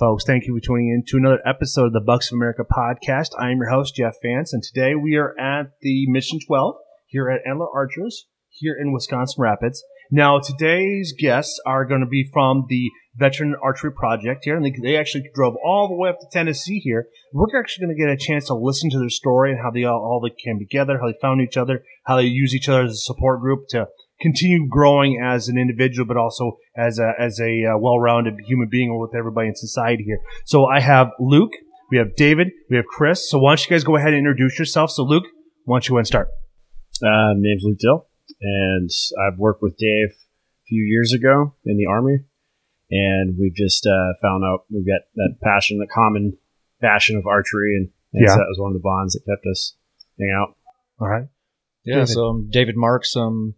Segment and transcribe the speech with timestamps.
[0.00, 0.24] folks.
[0.24, 3.38] Thank you for tuning in to another episode of the Bucks of America podcast.
[3.38, 7.28] I am your host, Jeff Vance, and today we are at the Mission 12 here
[7.28, 9.84] at Antler Archers here in Wisconsin Rapids.
[10.10, 14.72] Now, today's guests are going to be from the Veteran Archery Project here, and they,
[14.82, 17.06] they actually drove all the way up to Tennessee here.
[17.34, 19.84] We're actually going to get a chance to listen to their story and how they
[19.84, 22.84] all, all they came together, how they found each other, how they use each other
[22.84, 23.88] as a support group to
[24.20, 28.90] continue growing as an individual, but also as a as a uh, well-rounded human being
[28.90, 30.20] or with everybody in society here.
[30.44, 31.52] So I have Luke,
[31.90, 33.30] we have David, we have Chris.
[33.30, 34.90] So why don't you guys go ahead and introduce yourself?
[34.90, 35.24] So Luke,
[35.64, 36.28] why don't you go and start?
[37.02, 38.06] Uh, my name's Luke Dill,
[38.42, 38.90] and
[39.26, 42.18] I've worked with Dave a few years ago in the Army,
[42.90, 46.36] and we've just uh, found out we've got that passion, the common
[46.82, 48.34] passion of archery, and, and Yeah.
[48.34, 49.74] so that was one of the bonds that kept us
[50.18, 50.56] hanging out.
[51.00, 51.26] All right.
[51.84, 52.08] Yeah, David.
[52.08, 53.16] so I'm David Marks.
[53.16, 53.54] I'm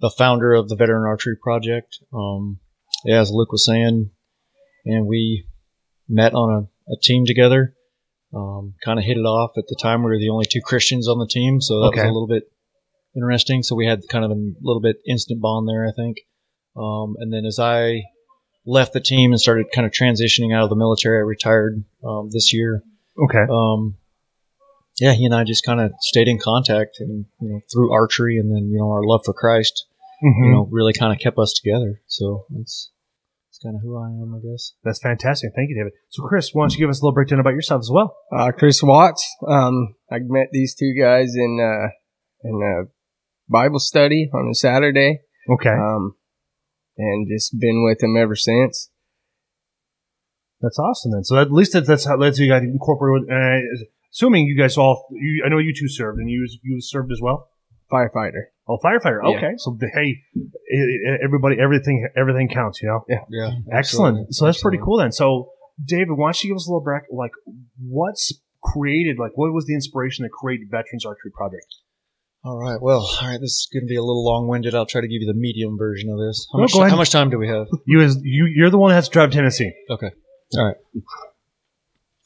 [0.00, 1.98] the founder of the Veteran Archery Project.
[2.12, 2.60] Um,
[3.04, 4.10] yeah, as Luke was saying,
[4.84, 5.46] and we
[6.08, 6.50] met on
[6.88, 7.74] a, a team together.
[8.34, 10.02] Um, kind of hit it off at the time.
[10.02, 12.02] We were the only two Christians on the team, so that Okay.
[12.02, 12.44] was a little bit
[13.16, 13.62] interesting.
[13.62, 16.18] So we had kind of a little bit instant bond there, I think.
[16.76, 18.02] Um, and then as I
[18.66, 22.28] left the team and started kind of transitioning out of the military, I retired um,
[22.30, 22.82] this year
[23.18, 23.46] Okay.
[23.50, 23.96] um,
[25.00, 28.38] yeah, he and I just kind of stayed in contact, and you know, through archery,
[28.38, 29.86] and then you know, our love for Christ,
[30.24, 30.44] Mhm.
[30.46, 32.00] you know, really kind of kept us together.
[32.06, 32.90] So that's
[33.48, 34.72] that's kind of who I am, I guess.
[34.84, 35.50] That's fantastic.
[35.54, 35.92] Thank you, David.
[36.10, 38.16] So Chris, why don't you give us a little breakdown about yourself as well?
[38.36, 39.24] Uh, Chris Watts.
[39.46, 41.88] Um, I met these two guys in uh,
[42.48, 42.88] in a
[43.50, 45.70] Bible study on a Saturday, Okay.
[45.70, 46.14] um,
[46.96, 48.90] and just been with them ever since.
[50.60, 51.24] That's awesome then.
[51.24, 53.28] So at least that's, that's how that's how you got incorporated.
[53.30, 57.12] Uh, assuming you guys all, you, I know you two served, and you you served
[57.12, 57.48] as well.
[57.92, 58.42] Firefighter.
[58.68, 59.20] Oh, firefighter.
[59.24, 59.36] Yeah.
[59.38, 59.52] Okay.
[59.56, 62.82] So hey, i- i- everybody, everything, everything counts.
[62.82, 63.04] You know.
[63.08, 63.50] Yeah, Yeah.
[63.72, 64.34] Excellent.
[64.34, 65.10] So that's pretty cool then.
[65.12, 65.50] So
[65.82, 67.04] David, why don't you give us a little back?
[67.10, 67.30] Like,
[67.80, 68.32] what's
[68.62, 69.16] created?
[69.18, 71.66] Like, what was the inspiration to create Veterans Archery Project?
[72.44, 72.80] All right.
[72.80, 73.40] Well, all right.
[73.40, 74.74] This is going to be a little long-winded.
[74.74, 76.46] I'll try to give you the medium version of this.
[76.52, 76.72] How No, much?
[76.72, 76.90] go ahead.
[76.90, 77.66] How much time do we have?
[77.86, 79.72] You as you, you're the one that has to drive Tennessee.
[79.90, 80.10] Okay.
[80.56, 80.76] All right.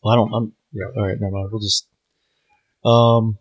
[0.03, 0.32] Well, I don't.
[0.34, 0.53] I'm.
[0.72, 0.84] Yeah.
[0.96, 1.16] All right.
[1.20, 1.48] Never mind.
[1.52, 1.88] We'll just.
[2.84, 3.38] Um.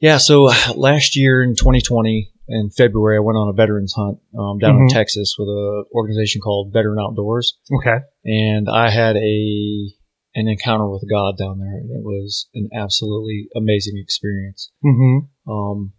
[0.00, 0.18] Yeah.
[0.18, 4.76] So last year in 2020 in February, I went on a veterans hunt um, down
[4.76, 4.92] in Mhm.
[4.92, 7.98] Texas with a organization called Veteran Outdoors, Okay.
[8.24, 9.94] and I had a
[10.34, 14.72] an encounter with God down there, and it was an absolutely amazing experience.
[14.84, 15.50] Mm-hmm.
[15.50, 15.92] Um,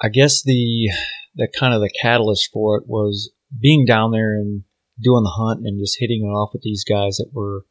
[0.00, 0.90] I guess the
[1.34, 4.62] the kind of the catalyst for it was being down there and
[5.00, 7.64] doing the hunt and just hitting it off with these guys that were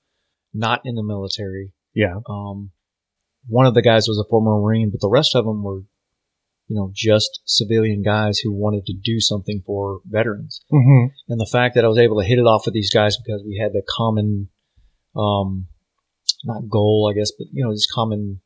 [0.54, 1.74] not in the military.
[1.94, 2.20] Yeah.
[2.30, 2.72] Um,
[3.48, 5.82] one of the guys was a former Marine, but the rest of them were,
[6.68, 10.62] you know, just civilian guys who wanted to do something for veterans.
[10.72, 11.14] Mm-hmm.
[11.30, 13.44] And the fact that I was able to hit it off with these guys because
[13.46, 14.50] we had the common,
[15.16, 15.68] um,
[16.44, 18.42] not goal, I guess, but you know, just common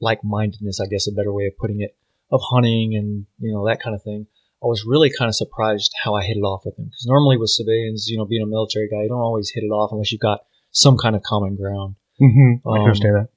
[0.00, 1.96] like-mindedness, I guess, a better way of putting it,
[2.32, 4.26] of hunting and you know that kind of thing.
[4.62, 7.36] I was really kind of surprised how I hit it off with them because normally
[7.38, 10.12] with civilians, you know, being a military guy, you don't always hit it off unless
[10.12, 10.40] you've got
[10.70, 11.94] some kind of common ground.
[12.20, 12.68] Mm-hmm.
[12.68, 13.28] I Um, understand that.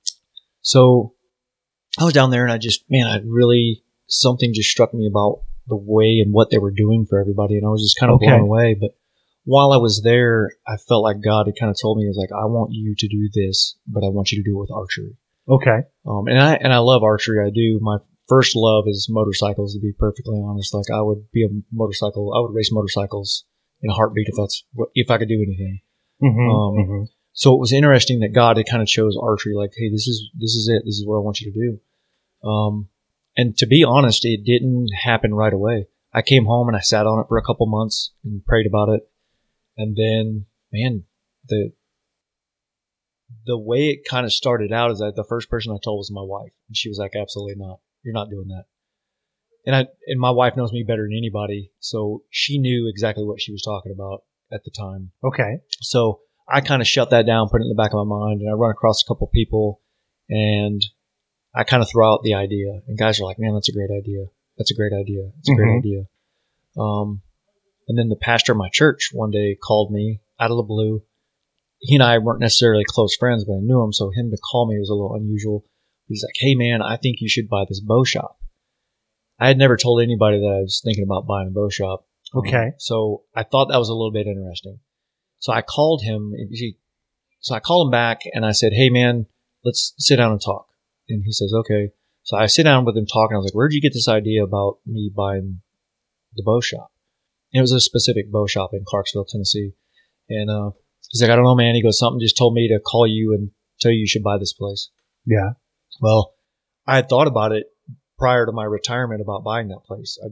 [0.61, 1.13] So
[1.99, 5.43] I was down there and I just, man, I really, something just struck me about
[5.67, 7.55] the way and what they were doing for everybody.
[7.55, 8.27] And I was just kind of Okay.
[8.27, 8.75] blown away.
[8.79, 8.91] But
[9.45, 12.17] while I was there, I felt like God had kind of told me, He was
[12.17, 14.71] like, I want you to do this, but I want you to do it with
[14.71, 15.15] archery.
[15.47, 15.87] Okay.
[16.05, 17.45] Um, and I, and I love archery.
[17.45, 17.79] I do.
[17.81, 17.97] My
[18.27, 20.73] first love is motorcycles, to be perfectly honest.
[20.73, 23.45] Like I would be a motorcycle, I would race motorcycles
[23.81, 25.81] in a heartbeat if that's what, if I could do anything.
[26.21, 26.49] Mm-hmm.
[26.49, 27.03] Um, mm-hmm.
[27.33, 30.29] So it was interesting that God had kind of chose archery, like, hey, this is
[30.37, 30.83] this is it.
[30.85, 32.47] This is what I want you to do.
[32.47, 32.89] Um,
[33.35, 35.87] and to be honest, it didn't happen right away.
[36.13, 38.89] I came home and I sat on it for a couple months and prayed about
[38.89, 39.09] it,
[39.75, 41.05] and then, man,
[41.47, 41.73] the
[43.47, 46.11] the way it kind of started out is that the first person I told was
[46.11, 47.79] my wife, and she was like, "Absolutely not.
[48.03, 48.65] You're not doing that."
[49.65, 53.41] And I and my wife knows me better than anybody, so she knew exactly what
[53.41, 55.11] she was talking about at the time.
[55.23, 55.59] Okay.
[55.81, 58.41] So I kind of shut that down, put it in the back of my mind,
[58.41, 59.79] and I run across a couple people,
[60.29, 60.83] and
[61.55, 63.91] I kind of throw out the idea, and guys are like, "Man, that's a great
[63.91, 64.25] idea.
[64.57, 65.31] That's a great idea.
[65.39, 65.55] It's a Mhm.
[65.55, 66.07] great idea."
[66.77, 67.21] Um,
[67.87, 71.03] and then the pastor of my church one day called me out of the blue.
[71.79, 74.67] He and I weren't necessarily close friends, but I knew him, so him to call
[74.67, 75.65] me was a little unusual.
[76.07, 78.37] He's like, "Hey, man, I think you should buy this bow shop."
[79.39, 82.05] I had never told anybody that I was thinking about buying a bow shop.
[82.35, 82.67] Okay.
[82.67, 84.79] Um, so I thought that was a little bit interesting.
[85.39, 86.33] So I called him.
[87.39, 89.25] So I called him back and I said, "Hey man,
[89.63, 90.67] let's sit down and talk."
[91.09, 91.91] And he says, "Okay."
[92.23, 93.35] So I sit down with him talking.
[93.35, 95.61] I was like, "Where'd you get this idea about me buying
[96.35, 96.93] the bow shop?"
[97.53, 99.73] it was a specific bow shop in Clarksville, Tennessee.
[100.27, 100.71] And uh,
[101.11, 101.75] he's like, I don't know, man.
[101.75, 104.37] He goes, something just told me to call you and tell you you should buy
[104.39, 104.89] this place.
[105.25, 105.51] Yeah.
[106.01, 106.33] Well,
[106.85, 107.67] I had thought about it
[108.17, 110.17] prior to my retirement about buying that place.
[110.23, 110.29] I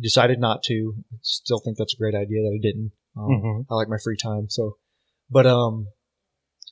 [0.00, 0.94] decided not to.
[1.22, 2.92] Still think that's a great idea that I didn't.
[3.16, 3.66] Um, Mhm.
[3.70, 4.48] I like my free time.
[4.48, 4.76] So,
[5.30, 5.88] but um,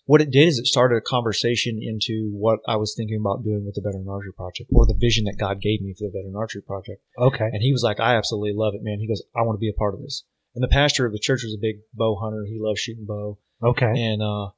[0.04, 3.64] what it did is it started a conversation into what I was thinking about doing
[3.64, 6.36] with the Veteran Archery Project, or the vision that God gave me for the Veteran
[6.36, 7.02] Archery Project.
[7.18, 7.48] Okay.
[7.52, 9.00] And he was like, I absolutely love it, man.
[9.00, 10.24] He goes, I want to be a part of this.
[10.54, 12.44] And the pastor of the church was a big bow hunter.
[12.46, 13.38] He loves shooting bow.
[13.62, 13.92] Okay.
[13.94, 14.50] And uh,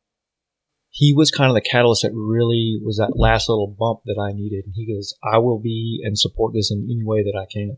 [0.99, 4.35] he was kind of the catalyst that really was that last little bump that I
[4.35, 4.65] needed.
[4.67, 7.77] And he goes, I will be and support this in any way that I can.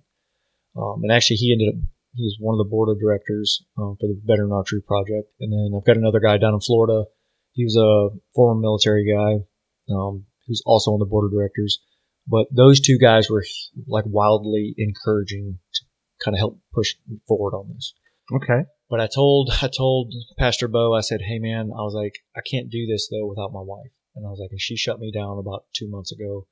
[0.75, 1.81] Um, and actually, he ended up,
[2.14, 5.28] he was one of the board of directors um, for the Veteran Archery Project.
[5.38, 7.05] And then I've got another guy down in Florida.
[7.52, 9.44] He was a former military guy
[9.93, 11.78] um, who's also on the board of directors.
[12.26, 13.44] But those two guys were
[13.87, 15.81] like wildly encouraging to
[16.25, 16.94] kind of help push
[17.28, 17.93] forward on this.
[18.32, 18.64] Okay.
[18.90, 22.40] But I told I told Pastor Bo, I said, "Hey man, I was like, I
[22.40, 25.12] can't do this though without my wife." And I was like, and she shut me
[25.12, 26.46] down about two months ago.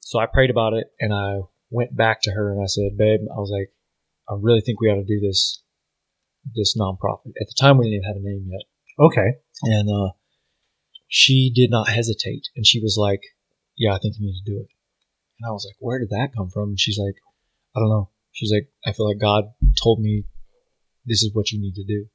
[0.00, 1.40] So I prayed about it, and I
[1.70, 3.72] went back to her and I said, "Babe, I was like,
[4.28, 5.62] I really think we ought to do this
[6.54, 8.66] this nonprofit." At the time, we didn't even have a name yet,
[8.98, 9.38] Okay.
[9.62, 10.12] and uh,
[11.08, 13.22] she did not hesitate, and she was like,
[13.76, 14.68] "Yeah, I think you need to do it."
[15.40, 17.16] And I was like, "Where did that come from?" And she's like,
[17.74, 19.44] "I don't know." She's like, "I feel like God
[19.82, 20.24] told me
[21.06, 22.06] this is what you need to do."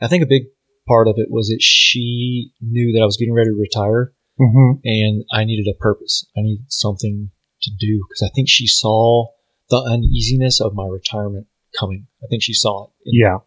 [0.00, 0.44] I think a big
[0.88, 4.78] part of it was that she knew that I was getting ready to retire, Mm-hmm.
[4.84, 6.26] and I needed a purpose.
[6.34, 7.30] I needed something
[7.62, 9.26] to do because I think she saw
[9.68, 11.46] the uneasiness of my retirement
[11.78, 12.06] coming.
[12.22, 12.90] I think she saw it.
[13.04, 13.38] Yeah.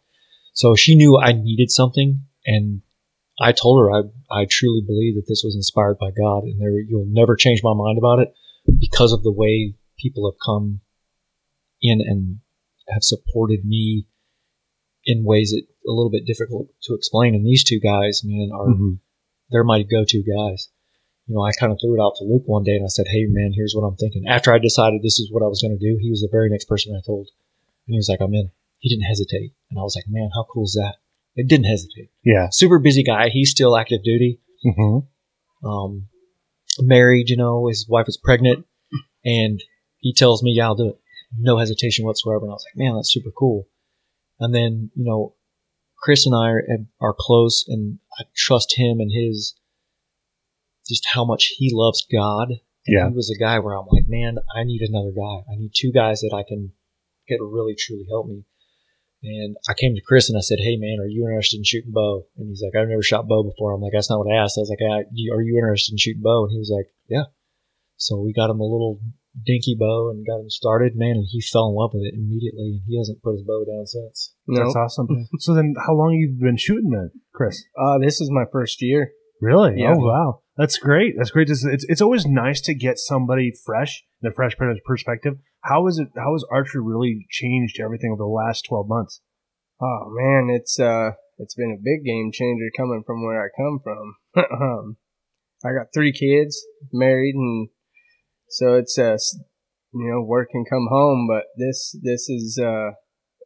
[0.53, 2.81] So she knew I needed something, and
[3.39, 6.79] I told her I, I truly believe that this was inspired by God, and there
[6.79, 8.31] you'll never change my mind about it
[8.79, 10.81] because of the way people have come
[11.81, 12.37] in and
[12.89, 14.05] have supported me
[15.05, 17.35] in ways that a little bit difficult to explain.
[17.35, 18.99] And these two guys, man, are Mhm.
[19.49, 20.69] they're my go-to guys.
[21.27, 23.05] You know, I kind of threw it out to Luke one day and I said,
[23.09, 25.77] "Hey, man, here's what I'm thinking." After I decided this is what I was going
[25.77, 27.29] to do, he was the very next person I told,
[27.87, 30.43] and he was like, "I'm in." He didn't hesitate, and I was like, "Man, how
[30.43, 30.95] cool is that?"
[31.35, 32.09] It didn't hesitate.
[32.23, 32.49] Yeah.
[32.51, 33.29] Super busy guy.
[33.29, 34.39] He's still active duty.
[34.65, 35.67] Mm-hmm.
[35.67, 36.07] Um,
[36.79, 37.29] married.
[37.29, 38.65] You know, his wife was pregnant,
[39.23, 39.63] and
[39.97, 40.99] he tells me, "Yeah, I'll do it."
[41.37, 42.43] No hesitation whatsoever.
[42.45, 43.67] And I was like, "Man, that's super cool."
[44.39, 45.35] And then you know,
[45.97, 46.63] Chris and I are,
[46.99, 49.55] are close, and I trust him and his
[50.87, 52.49] just how much he loves God.
[52.49, 53.09] And Yeah.
[53.09, 55.43] he was a guy where I'm like, man, I need another guy.
[55.49, 56.73] I need two guys that I can
[57.27, 58.43] get to really truly help me.
[59.23, 61.93] And I came to Chris and I said, "Hey, man, are you interested in shooting
[61.93, 64.35] bow?" And he's like, "I've never shot bow before." I'm like, "That's not what I
[64.35, 66.87] asked." I was like, "Ah, "Are you interested in shooting bow?" And he was like,
[67.07, 67.23] "Yeah."
[67.95, 68.99] So we got him a little
[69.33, 72.77] dinky bow and got him started, man, and he fell in love with it immediately.
[72.77, 74.33] And he hasn't put his bow down since.
[74.47, 75.07] No, That's awesome.
[75.39, 77.63] so then, how long you been shooting then, Chris?
[77.77, 79.11] uh, this is my first year.
[79.41, 79.81] Really?
[79.81, 79.93] Yeah.
[79.97, 81.15] Oh wow, that's great.
[81.17, 81.49] That's great.
[81.49, 84.53] It's, it's it's always nice to get somebody fresh, the fresh
[84.85, 85.33] perspective.
[85.63, 86.07] How is it?
[86.15, 89.19] How has archery really changed everything over the last twelve months?
[89.81, 93.79] Oh man, it's uh, it's been a big game changer coming from where I come
[93.83, 94.15] from.
[94.61, 94.97] um,
[95.65, 97.67] I got three kids, married, and
[98.49, 99.17] so it's uh,
[99.93, 101.27] you know, work and come home.
[101.27, 102.91] But this this is uh,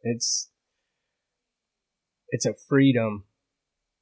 [0.02, 0.50] it's
[2.30, 3.24] it's a freedom.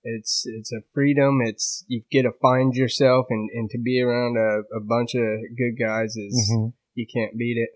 [0.05, 1.41] It's it's a freedom.
[1.43, 5.23] It's you get to find yourself and, and to be around a, a bunch of
[5.57, 6.53] good guys is
[6.95, 7.71] you can't beat it.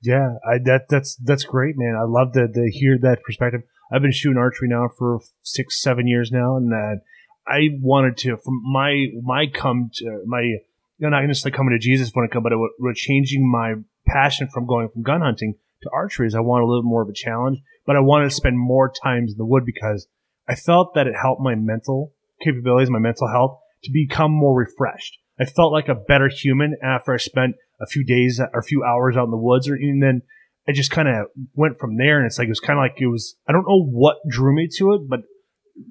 [0.00, 1.96] Yeah, I that that's that's great, man.
[1.96, 3.62] I love to, to hear that perspective.
[3.92, 7.00] I've been shooting archery now for six, seven years now, and that
[7.46, 10.58] I wanted to from my my come to my
[10.98, 13.74] you know, not necessarily coming to Jesus when it come, but it was changing my
[14.06, 16.26] passion from going from gun hunting to archery.
[16.26, 18.92] Is I wanted a little more of a challenge, but I wanted to spend more
[19.02, 20.06] times in the wood because
[20.48, 25.18] I felt that it helped my mental capabilities, my mental health, to become more refreshed.
[25.38, 28.84] I felt like a better human after I spent a few days or a few
[28.84, 30.22] hours out in the woods, or and then
[30.68, 32.18] I just kind of went from there.
[32.18, 33.36] And it's like it was kind of like it was.
[33.48, 35.20] I don't know what drew me to it, but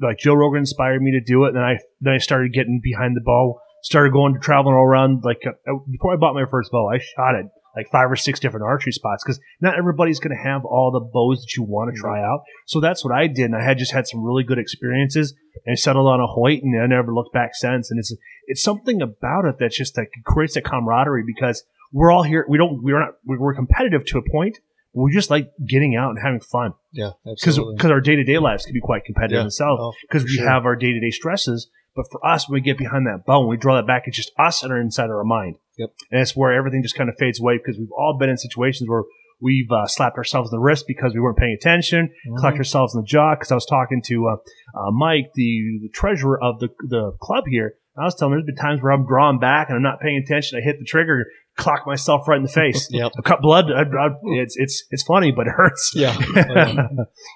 [0.02, 1.50] like Joe Rogan inspired me to do it.
[1.50, 4.84] And then I then I started getting behind the bow, started going to traveling all
[4.84, 5.24] around.
[5.24, 8.40] Like uh, before I bought my first bow, I shot it like five or six
[8.40, 11.94] different archery spots because not everybody's going to have all the bows that you want
[11.94, 12.44] to try out.
[12.68, 15.34] So that's what I did, and I had just had some really good experiences.
[15.66, 17.92] And I settled on a Hoyt, and I never looked back since.
[17.92, 18.16] And it's
[18.48, 22.46] it's something about it that's just like creates a camaraderie because we're all here.
[22.48, 24.60] We don't we're not we're competitive to a point.
[24.96, 28.38] We just like getting out and having fun Yeah, because because our day to day
[28.38, 29.66] lives can be quite competitive Yeah.
[29.80, 30.48] Oh, because for we sure.
[30.48, 31.70] have our day to day stresses.
[31.96, 34.18] But for us, when we get behind that bow and we draw that back, it's
[34.18, 35.58] just us and our inside of our mind.
[35.78, 35.90] Yep.
[36.12, 38.90] And it's where everything just kind of fades away because we've all been in situations
[38.90, 39.04] where
[39.42, 42.38] we've uh, slapped ourselves in the wrist because we weren't paying attention, Mhm.
[42.38, 44.36] clapped ourselves in the jaw because I was talking to uh,
[44.80, 47.76] uh, Mike, the, the treasurer of the the club here.
[47.96, 50.18] I was telling him there's been times where I'm drawing back and I'm not paying
[50.26, 50.58] attention.
[50.60, 51.26] I hit the trigger,
[51.58, 52.88] clock myself right in the face.
[52.92, 53.12] Yep.
[53.20, 53.66] I cut blood.
[53.72, 54.10] I, I,
[54.42, 55.92] it's it's it's funny, but it hurts.
[55.96, 56.18] Yeah.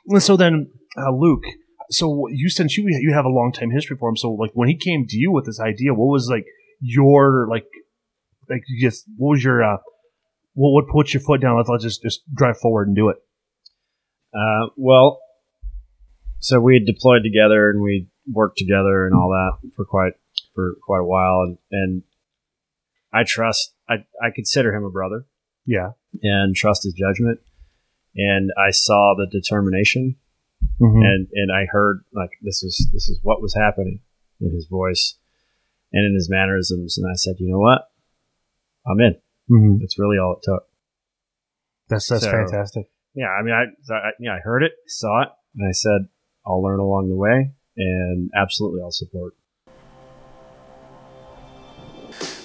[0.08, 1.44] And so then, uh, Luke.
[1.90, 4.18] So you since you you have a long time history for him.
[4.18, 6.46] So like when he came to you with this idea, what was like
[6.80, 7.66] your like
[8.50, 9.78] like you just what was your uh
[10.54, 11.58] what what put your foot down?
[11.58, 13.18] Let's, let's just just drive forward and do it.
[14.34, 15.20] Uh, well,
[16.40, 20.14] so we had deployed together and we worked together and all that for quite
[20.54, 22.04] for quite a while, and, and
[23.14, 25.26] I trust I I consider him a brother
[25.66, 25.92] Yeah.
[26.22, 27.40] and trust his judgment,
[28.16, 30.18] and I saw the determination
[30.80, 31.02] Mm-hmm.
[31.02, 34.02] and and I heard like this is this is what was happening
[34.40, 35.16] in his voice
[35.92, 37.90] and in his mannerisms, and I said, you know what,
[38.86, 39.16] I'm in.
[39.50, 39.78] mm-hmm.
[39.80, 40.68] That's really all it took.
[41.90, 42.90] That's that's So- fantastic.
[43.16, 46.08] Yeah, I mean, I, I yeah, I heard it, saw it, and I said,
[46.46, 49.34] I'll learn along the way, and absolutely, I'll support.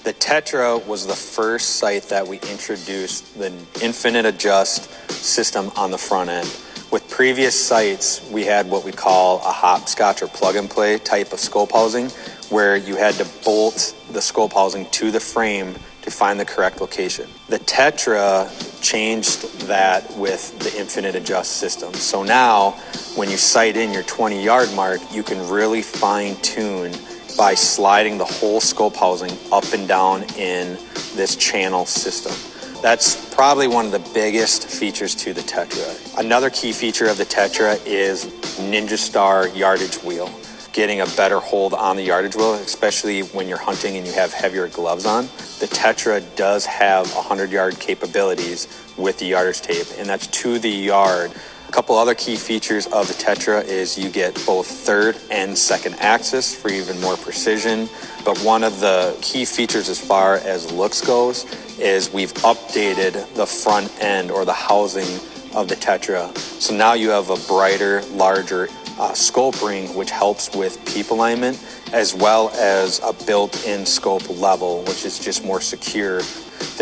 [0.05, 3.53] The Tetra was the first site that we introduced the
[3.83, 6.49] infinite adjust system on the front end.
[6.93, 11.33] With previous sites, we had what we call a hopscotch or plug and play type
[11.33, 12.11] of scope housing,
[12.51, 16.83] where you had to bolt the scope housing to the frame to find the correct
[16.83, 17.31] location.
[17.49, 18.47] The Tetra
[18.83, 21.95] changed that with the infinite adjust system.
[21.95, 22.73] So now,
[23.17, 26.93] when you sight in your 20 yard mark, you can really fine tune
[27.39, 30.77] by sliding the whole scope housing up and down in
[31.15, 32.35] this channel system.
[32.83, 36.19] That's probably one of the biggest features to the Tetra.
[36.19, 38.25] Another key feature of the Tetra is
[38.59, 40.29] Ninja Star yardage wheel.
[40.73, 44.33] Getting a better hold on the yardage wheel, especially when you're hunting and you have
[44.33, 45.27] heavier gloves on.
[45.61, 48.67] The Tetra does have 100 yard capabilities
[48.99, 51.31] with the yardage tape, and that's to the yard.
[51.73, 55.95] A couple other key features of the Tetra is you get both third and second
[56.01, 57.89] axis for even more precision.
[58.27, 61.47] But one of the key features as far as looks goes
[61.79, 65.09] is we've updated the front end or the housing
[65.55, 66.37] of the Tetra.
[66.37, 71.59] So now you have a brighter, larger uh, scope ring, which helps with peep alignment,
[71.95, 76.21] as well as a built-in scope level, which is just more secure.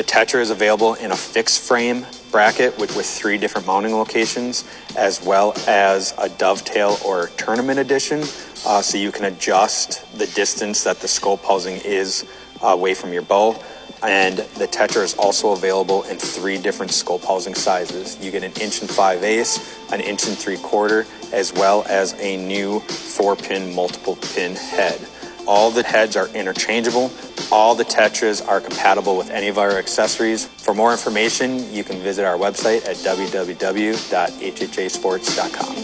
[0.00, 4.64] The Tetra is available in a fixed frame bracket with, with three different mounting locations,
[4.96, 8.22] as well as a dovetail or tournament edition,
[8.64, 12.24] uh, so you can adjust the distance that the scope housing is
[12.62, 13.62] uh, away from your bow.
[14.02, 18.18] And the Tetra is also available in three different scope housing sizes.
[18.24, 22.14] You get an inch and five eighths, an inch and three quarter, as well as
[22.20, 24.98] a new four pin multiple pin head.
[25.46, 27.10] All the heads are interchangeable.
[27.52, 30.46] All the Tetras are compatible with any of our accessories.
[30.46, 35.76] For more information, you can visit our website at www.hhasports.com.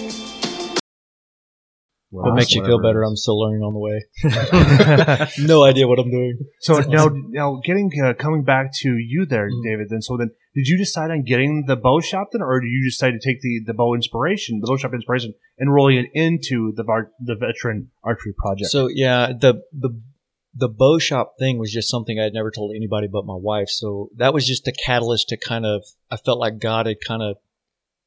[2.11, 3.03] What makes you feel better?
[3.03, 4.05] I'm still learning on the way.
[5.47, 6.39] no idea what I'm doing.
[6.61, 9.63] So now now getting uh, coming back to you there, Mm.
[9.65, 9.89] David.
[9.91, 12.85] Then so then did you decide on getting the bow shop then, or did you
[12.89, 16.73] decide to take the the bow inspiration, the bow shop inspiration, and rolling it into
[16.75, 18.71] the var- the veteran archery project?
[18.71, 20.01] So yeah, the the
[20.59, 23.69] the bow shop thing was just something I had never told anybody but my wife.
[23.69, 27.23] So that was just the catalyst to kind of I felt like God had kind
[27.23, 27.37] of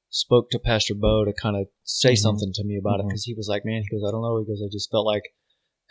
[0.09, 2.17] spoke to Pastor Bo to kind of say Mhm.
[2.17, 3.09] something to me about it Mhm.
[3.09, 5.05] because he was like, man, he goes, I don't know, he goes, I just felt
[5.05, 5.23] like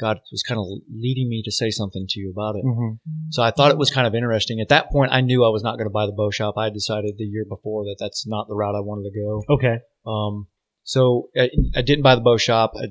[0.00, 2.64] God was kind of leading me to say something to you about it.
[2.64, 2.98] Mhm.
[3.30, 4.60] So I thought it was kind of interesting.
[4.60, 6.54] At that point, I knew I was not going to buy the bow shop.
[6.56, 9.42] I had decided the year before that that's not the route I wanted to go.
[9.54, 9.78] Okay.
[10.06, 10.48] Um,
[10.82, 12.72] so I, I didn't buy the bow shop.
[12.76, 12.86] I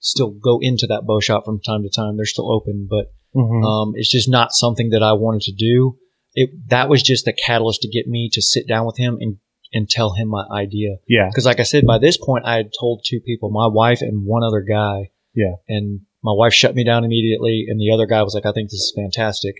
[0.00, 2.16] still go into that bow shop from time to time.
[2.16, 3.64] They're still open, but Mhm.
[3.64, 5.96] um, it's just not something that I wanted to do.
[6.34, 9.38] It that was just the catalyst to get me to sit down with him and
[9.72, 10.96] and tell him my idea.
[11.08, 11.28] yeah.
[11.28, 14.24] Because like I said, by this point I had told two people, my wife and
[14.24, 15.10] one other guy.
[15.34, 15.56] Yeah.
[15.68, 18.70] And my wife shut me down immediately, and the other guy was like, "I think
[18.70, 19.54] this is fantastic."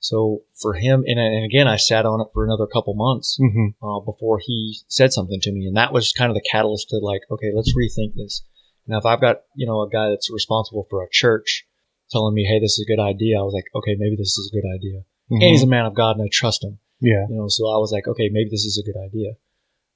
[0.00, 3.68] So for him, and, and again, I sat on it for another couple months hmm
[3.80, 6.98] uh, before he said something to me, and that was kind of the catalyst to
[6.98, 8.42] like, okay, let's rethink this.
[8.86, 11.64] Now, if I've got you know a guy that's responsible for a church
[12.10, 14.50] telling me, hey, this is a good idea, I was like, okay, maybe this is
[14.52, 15.02] a good idea.
[15.30, 16.78] And he's a man of God, and I trust him.
[17.00, 17.24] yeah.
[17.30, 19.32] You know, so I was like, okay, maybe this is a good idea.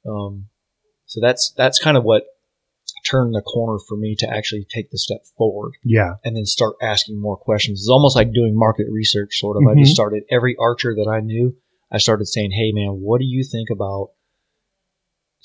[0.09, 0.47] Um,
[1.05, 2.25] so that's that's kind of what
[3.05, 6.15] turned the corner for me to actually take the step forward Yeah.
[6.25, 7.81] and then start asking more questions.
[7.81, 9.63] It's almost like doing market research, sort of.
[9.69, 9.81] I Mhm.
[9.81, 11.57] just started every archer that I knew.
[11.91, 14.11] I started saying, "Hey, man, what do you think about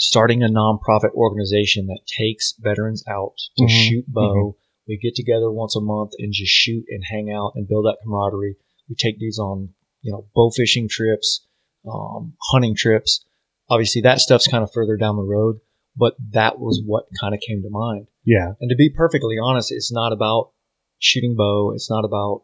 [0.01, 3.69] starting a nonprofit organization that takes veterans out to Mhm.
[3.69, 4.57] shoot bow?
[4.87, 7.99] We get together once a month and just shoot and hang out and build that
[8.03, 8.55] camaraderie.
[8.89, 11.45] We take these on, you know, bow fishing trips,
[11.87, 13.23] um, hunting trips.
[13.69, 15.61] obviously that stuff's kind of further down the road,
[15.95, 18.05] but that was what kind of came to mind.
[18.25, 18.51] Yeah.
[18.59, 20.51] And to be perfectly honest, it's not about
[20.99, 21.71] shooting bow.
[21.73, 22.43] It's not about,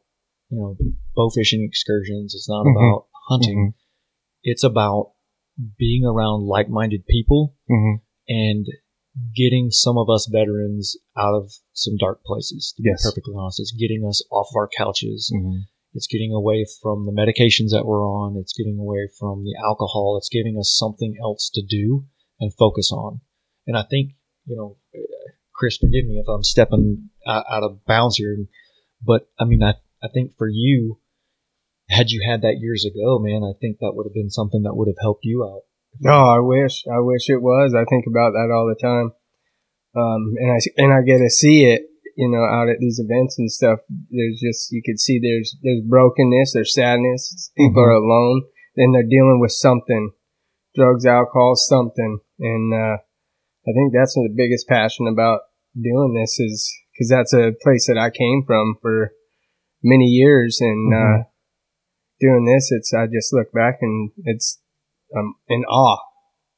[0.49, 0.77] you know,
[1.17, 2.33] bow fishing excursions.
[2.33, 2.71] It's not Mhm.
[2.77, 3.73] about hunting.
[4.41, 5.15] It's about
[5.77, 7.95] being around like minded people Mm-hmm.
[8.27, 8.65] and
[9.35, 13.01] getting some of us veterans out of some dark places, to Yes.
[13.03, 13.59] be perfectly honest.
[13.59, 15.33] It's getting us off of our couches.
[15.35, 15.59] Mm-hmm.
[15.93, 18.37] It's getting away from the medications that we're on.
[18.37, 20.17] It's getting away from the alcohol.
[20.17, 22.05] It's giving us something else to do
[22.39, 23.21] and focus on.
[23.65, 24.11] And I think,
[24.45, 24.77] you know,
[25.55, 28.37] Chris, forgive me if I'm stepping out, out of bounds here,
[29.03, 29.73] but I mean, I,
[30.03, 30.99] I think for you,
[31.89, 34.75] had you had that years ago, man, I think that would have been something that
[34.75, 35.61] would have helped you out.
[35.99, 36.83] No, I wish.
[36.85, 37.73] I wish it was.
[37.73, 39.11] I think about that all the time.
[39.95, 43.39] Um, and I and I get to see it, you know, out at these events
[43.39, 43.79] and stuff.
[43.89, 47.51] There's just you could see there's there's brokenness, there's sadness.
[47.57, 48.43] People are alone,
[48.75, 50.11] and they're dealing with something,
[50.75, 52.19] drugs, alcohol, something.
[52.39, 52.97] And uh,
[53.65, 55.41] I think that's the biggest passion about
[55.73, 59.13] doing this is because that's a place that I came from for
[59.83, 61.23] many years, and uh,
[62.19, 64.59] doing this, it's I just look back and it's
[65.17, 65.99] um, in awe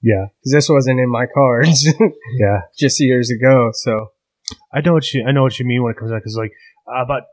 [0.02, 0.26] Yeah.
[0.40, 1.86] because this wasn't in my cards
[2.40, 2.62] Yeah.
[2.78, 3.72] just years ago.
[3.74, 4.08] So
[4.74, 6.52] I know what you I know what you mean when it comes out because like
[6.88, 7.24] about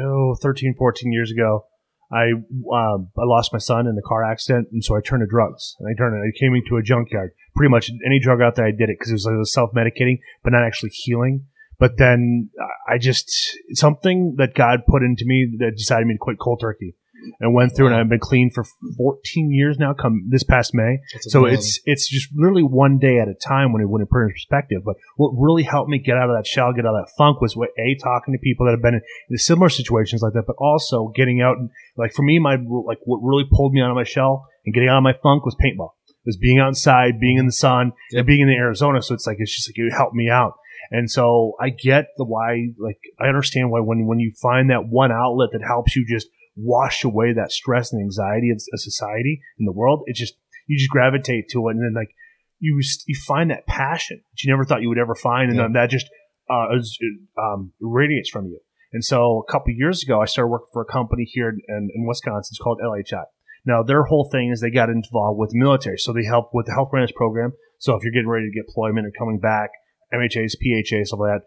[0.00, 1.64] oh, 13, 14 years ago,
[2.10, 5.26] I um, I lost my son in a car accident, and so I turned to
[5.26, 5.76] drugs.
[5.78, 7.30] And I turned I came into a junkyard.
[7.54, 10.18] Pretty much any drug out there, I did it because it was like self medicating,
[10.42, 11.44] but not actually healing.
[11.78, 12.50] But then
[12.88, 13.30] I just
[13.74, 16.96] something that God put into me that decided me to quit cold turkey,
[17.40, 18.64] and went through, and I've been clean for
[18.96, 19.92] 14 years now.
[19.94, 23.82] Come this past May, so it's it's just literally one day at a time when
[23.82, 24.82] it when it put in perspective.
[24.84, 27.40] But what really helped me get out of that shell, get out of that funk,
[27.40, 30.44] was what a talking to people that have been in, in similar situations like that,
[30.46, 33.90] but also getting out and like for me, my like what really pulled me out
[33.90, 35.90] of my shell and getting out of my funk was paintball.
[36.08, 38.18] It was being outside, being in the sun, Yep.
[38.20, 39.00] and being in the Arizona.
[39.02, 40.54] So it's like it's just like it helped me out.
[40.90, 44.86] And so I get the why, like I understand why when when you find that
[44.88, 46.28] one outlet that helps you just
[46.60, 50.34] wash away that stress and anxiety of, of society in the world, it just
[50.66, 52.10] you just gravitate to it, and then like
[52.58, 55.64] you you find that passion that you never thought you would ever find, and Yeah.
[55.64, 56.06] then that just
[56.50, 56.98] uh, is,
[57.38, 58.58] um, radiates from you.
[58.92, 62.06] And so a couple years ago, I started working for a company here in, in
[62.06, 62.52] Wisconsin.
[62.52, 63.24] It's called LHI.
[63.66, 66.66] Now their whole thing is they got involved with the military, so they help with
[66.66, 67.52] the health readiness program.
[67.78, 69.70] So if you're getting ready to get deployment or coming back,
[70.12, 71.40] MHAs, PHAs, like that,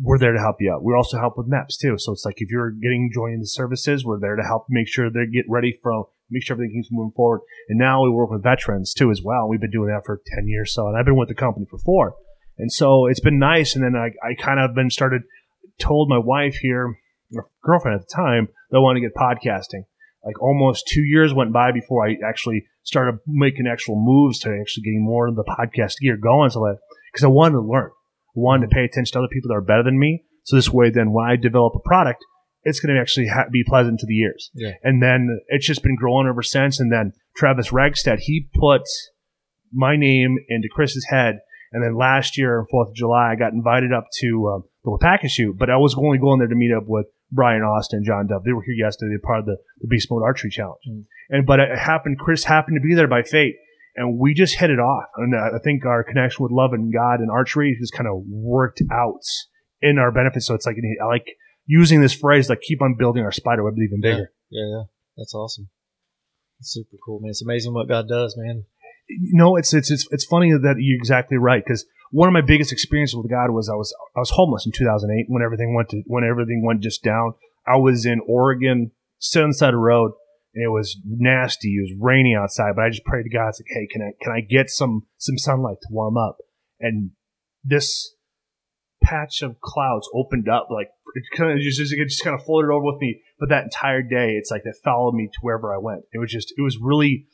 [0.00, 0.84] we're there to help you out.
[0.84, 1.96] We also help with maps too.
[1.98, 5.10] So it's like if you're getting joining the services, we're there to help make sure
[5.10, 7.40] they get ready from make sure everything keeps moving forward.
[7.68, 9.48] And now we work with veterans too as well.
[9.48, 11.78] We've been doing that for ten years so, and I've been with the company for
[11.78, 12.14] four.
[12.58, 13.74] And so it's been nice.
[13.74, 15.22] And then I, I kind of been started
[15.78, 16.96] told my wife here,
[17.34, 19.84] or girlfriend at the time, that I wanted to get podcasting.
[20.24, 24.82] Like almost two years went by before I actually started making actual moves to actually
[24.82, 26.50] getting more of the podcast gear going.
[26.50, 26.78] So that
[27.12, 27.90] because I wanted to learn,
[28.38, 30.24] Wanted to pay attention to other people that are better than me.
[30.44, 32.24] So this way, then when I develop a product,
[32.62, 34.50] it's going to actually ha- be pleasant to the ears.
[34.54, 34.72] Yeah.
[34.82, 36.80] And then it's just been growing ever since.
[36.80, 38.82] And then Travis Ragstad, he put
[39.72, 41.40] my name into Chris's head.
[41.72, 44.90] And then last year, on Fourth of July, I got invited up to um, the
[44.90, 48.26] Waupaca shoot, but I was only going there to meet up with Brian Austin, John
[48.26, 48.44] Dove.
[48.44, 49.10] They were here yesterday.
[49.10, 50.80] They're part of the, the Beast Mode Archery Challenge.
[50.88, 51.04] Mm.
[51.30, 52.18] And but it happened.
[52.18, 53.56] Chris happened to be there by fate,
[53.98, 55.08] and we just hit it off.
[55.16, 58.22] And uh, I think our connection with love and God and archery just kind of
[58.28, 59.24] worked out
[59.82, 60.42] in our benefit.
[60.42, 63.74] So it's like I like using this phrase like keep on building our spider web
[63.76, 64.32] even bigger.
[64.50, 64.76] Yeah, yeah.
[64.76, 64.82] yeah.
[65.16, 65.68] That's awesome.
[66.58, 67.30] That's super cool, man.
[67.30, 68.64] It's amazing what God does, man.
[69.08, 72.40] you know, it's it's it's, it's funny that you're exactly right because one of my
[72.40, 75.88] biggest experiences with God was I was I was homeless in 2008 when everything went
[75.90, 77.34] to when everything went just down.
[77.66, 80.12] I was in Oregon, sitting on the side of the road,
[80.60, 81.76] it was nasty.
[81.76, 84.12] It was raining outside, but I just prayed to God, it's like, hey, can I
[84.22, 86.38] can I get some some sunlight to warm up?
[86.80, 87.10] And
[87.64, 88.14] this
[89.02, 92.70] patch of clouds opened up like it kind of just it just kind of floated
[92.70, 93.20] over with me.
[93.38, 96.02] But that entire day, it's like it followed me to wherever I went.
[96.12, 97.26] It was just it was really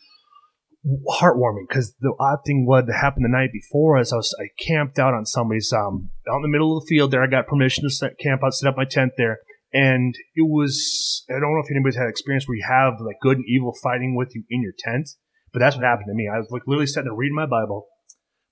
[1.19, 4.99] heartwarming because the odd thing what happened the night before is I was I camped
[4.99, 7.23] out on somebody's um out in the middle of the field there.
[7.23, 9.39] I got permission to set, camp out, set up my tent there,
[9.75, 13.37] and it was I don't know if anybody's had experience where you have like good
[13.37, 15.11] and evil fighting with you in your tent,
[15.53, 16.31] but that's what happened to me.
[16.33, 17.89] I was like literally sitting there reading my Bible,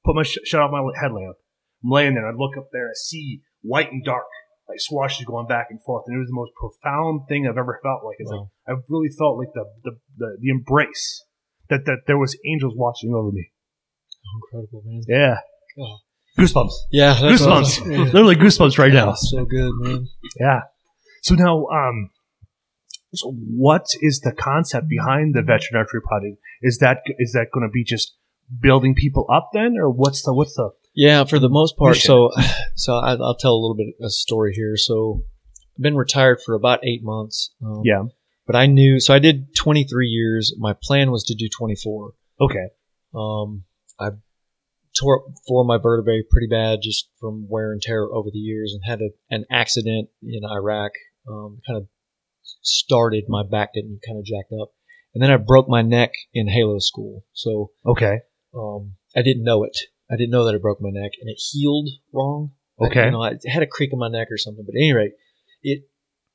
[0.05, 1.37] put my sh- shut off my headlamp,
[1.83, 4.27] I'm laying there, I look up there, I see white and dark.
[4.69, 7.81] Like swashes going back and forth, and it was the most profound thing I've ever
[7.83, 8.05] felt.
[8.05, 8.49] Like it's Wow.
[8.69, 11.25] like I really felt like the the, the, the embrace
[11.69, 13.51] that, that there was angels watching over me.
[14.37, 15.03] Incredible, man.
[15.09, 15.37] Yeah.
[15.83, 15.99] Oh.
[16.39, 16.73] Goosebumps.
[16.93, 17.47] Yeah, Goosebumps.
[17.61, 17.93] awesome.
[17.93, 17.99] Yeah.
[18.05, 19.13] Literally goosebumps right now.
[19.15, 20.07] So good, man.
[20.41, 20.61] Yeah.
[21.23, 22.11] So now, um,
[23.15, 26.39] so what is the concept behind the veteran archery project?
[26.61, 28.17] Is that is that going to be just
[28.61, 31.97] building people up then, or what's the what's the Yeah, for the most part.
[31.97, 32.31] So,
[32.75, 34.77] so I, I'll tell a little bit of a story here.
[34.77, 35.23] So,
[35.77, 37.51] I've been retired for about eight months.
[37.65, 38.03] Um, yeah
[38.47, 40.55] But I knew, so I did 23 years.
[40.59, 42.13] My plan was to do 24.
[42.41, 42.69] okay
[43.15, 43.65] Um,
[43.99, 44.11] I
[44.99, 48.39] tore up four of my vertebrae pretty bad just from wear and tear over the
[48.39, 50.93] years and had a, an accident in Iraq.
[51.29, 51.89] Um, kind of
[52.63, 54.71] started my back getting kind of jacked up.
[55.15, 57.25] And then I broke my neck in HALO school.
[57.33, 58.21] So, okay
[58.55, 59.77] um, I didn't know it.
[60.11, 62.53] I didn't know that I broke my neck, and it healed wrong.
[62.81, 63.05] I- Okay.
[63.07, 64.65] you know, I had a creak in my neck or something.
[64.65, 65.13] But at any rate,
[65.63, 65.85] it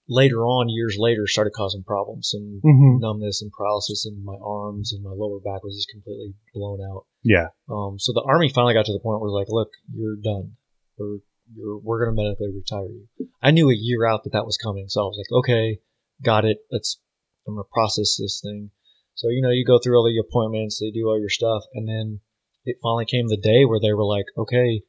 [0.08, 3.00] later on, years later, started causing problems, and mm-hmm.
[3.00, 7.06] numbness and paralysis in my arms, and my lower back was just completely blown out.
[7.24, 9.70] yeah Um, so the army finally got to the point where it was like, look,
[9.94, 10.56] you're done.
[10.98, 11.20] We're
[11.54, 13.08] you're, we're going to medically retire you.
[13.42, 15.80] I knew a year out that that was coming, so I was like, okay,
[16.24, 16.58] got it.
[16.72, 17.00] Let's
[17.48, 18.72] I'm going to process this thing.
[19.16, 21.88] So you know, you go through all the appointments, they do all your stuff, and
[21.88, 22.20] then
[22.66, 24.84] it finally came the day where they were like, okay,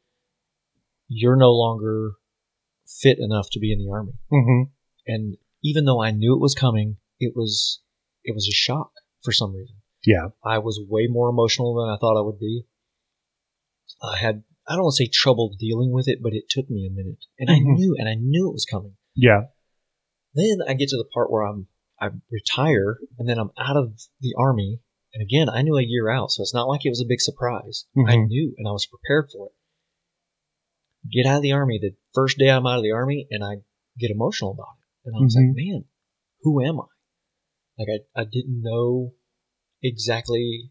[1.08, 2.12] you're no longer
[2.86, 4.12] fit enough to be in the army.
[4.32, 4.70] mm-hmm.
[5.06, 7.80] And even though I knew it was coming, it was
[8.24, 8.90] it was a shock
[9.22, 9.76] for some reason.
[10.04, 12.64] yeah I was way more emotional than I thought I would be.
[14.02, 16.86] I had I don't want to say trouble dealing with it, but it took me
[16.86, 17.74] a minute, and I Mhm.
[17.76, 18.96] knew and I knew it was coming.
[19.14, 19.46] yeah
[20.34, 21.68] Then I get to the part where I'm
[22.00, 24.80] I retire, and then I'm out of the army,
[25.12, 27.20] and again I knew a year out, so it's not like it was a big
[27.20, 27.86] surprise.
[28.06, 28.26] I Mhm.
[28.28, 29.54] knew, and I was prepared for it.
[31.10, 33.62] Get out of the army the first day I'm out of the army, and I
[33.98, 35.48] get emotional about it, and I was Mhm.
[35.48, 35.84] like, man,
[36.42, 36.86] who am I?
[37.78, 39.14] Like I I didn't know
[39.82, 40.70] exactly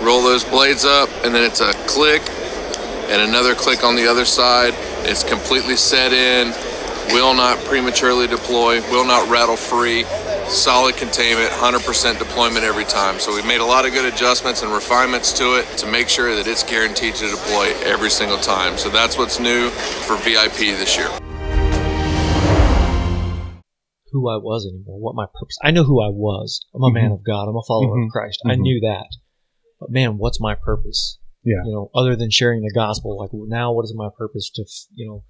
[0.01, 2.21] roll those blades up, and then it's a click
[3.09, 4.73] and another click on the other side.
[5.05, 6.53] It's completely set in,
[7.13, 10.05] will not prematurely deploy, will not rattle free.
[10.47, 13.19] Solid containment, 100% deployment every time.
[13.19, 16.35] So we've made a lot of good adjustments and refinements to it to make sure
[16.35, 18.77] that it's guaranteed to deploy every single time.
[18.77, 21.09] So that's what's new for VIP this year.
[24.11, 25.55] who I was anymore, what my purpose.
[25.63, 26.65] I know who I was.
[26.75, 27.13] I'm a man Mhm.
[27.13, 27.47] of God.
[27.47, 28.07] I'm a follower Mhm.
[28.07, 28.41] of Christ.
[28.45, 28.59] I Mhm.
[28.59, 29.07] knew that.
[29.81, 31.17] But man, what's my purpose?
[31.43, 31.63] Yeah.
[31.65, 34.65] You know, other than sharing the gospel, like well, now, what is my purpose to,
[34.93, 35.23] you know,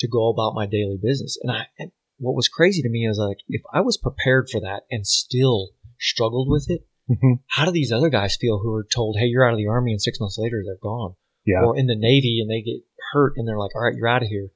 [0.00, 1.38] to go about my daily business?
[1.42, 4.60] And I, and what was crazy to me is like, if I was prepared for
[4.62, 7.40] that and still struggled with it, Mhm.
[7.48, 9.90] how do these other guys feel who are told, "Hey, you're out of the army,"
[9.92, 11.14] and six months later they're gone?
[11.44, 14.06] yeah or in the Navy and they get hurt and they're like, all right, you're
[14.06, 14.50] out of here.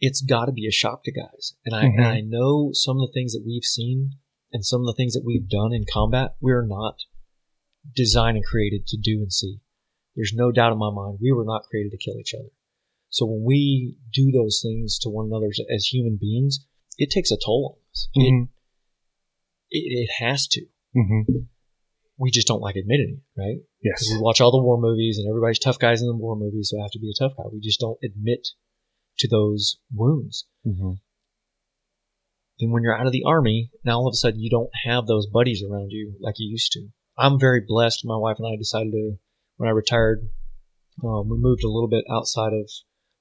[0.00, 1.54] It's got to be a shock to guys.
[1.64, 1.94] And I, Mhm.
[1.98, 4.12] and I know some of the things that we've seen
[4.52, 6.96] and some of the things that we've done in combat, we're not
[7.94, 9.58] designed and created to do and see.
[10.14, 12.48] There's no doubt in my mind, we were not created to kill each other.
[13.10, 16.66] So when we do those things to one another as- human beings,
[16.98, 18.08] it takes a toll on us.
[18.16, 18.48] Mhm.
[19.70, 20.66] It, it, it has to.
[20.96, 21.46] Mhm.
[22.18, 23.58] We just don't like admitting it, right?
[23.82, 26.70] yes we watch all the war movies and everybody's tough guys in the war movies,
[26.70, 27.44] so I have to be a tough guy.
[27.52, 28.48] We just don't admit
[29.18, 30.46] to those wounds.
[30.66, 30.98] Mhm.
[32.58, 35.06] Then when you're out of the army, now all of a sudden you don't have
[35.06, 36.88] those buddies around you like you used to.
[37.18, 38.04] I'm very blessed.
[38.04, 39.18] My wife and I decided to,
[39.56, 40.28] when I retired,
[41.02, 42.70] um, we moved a little bit outside of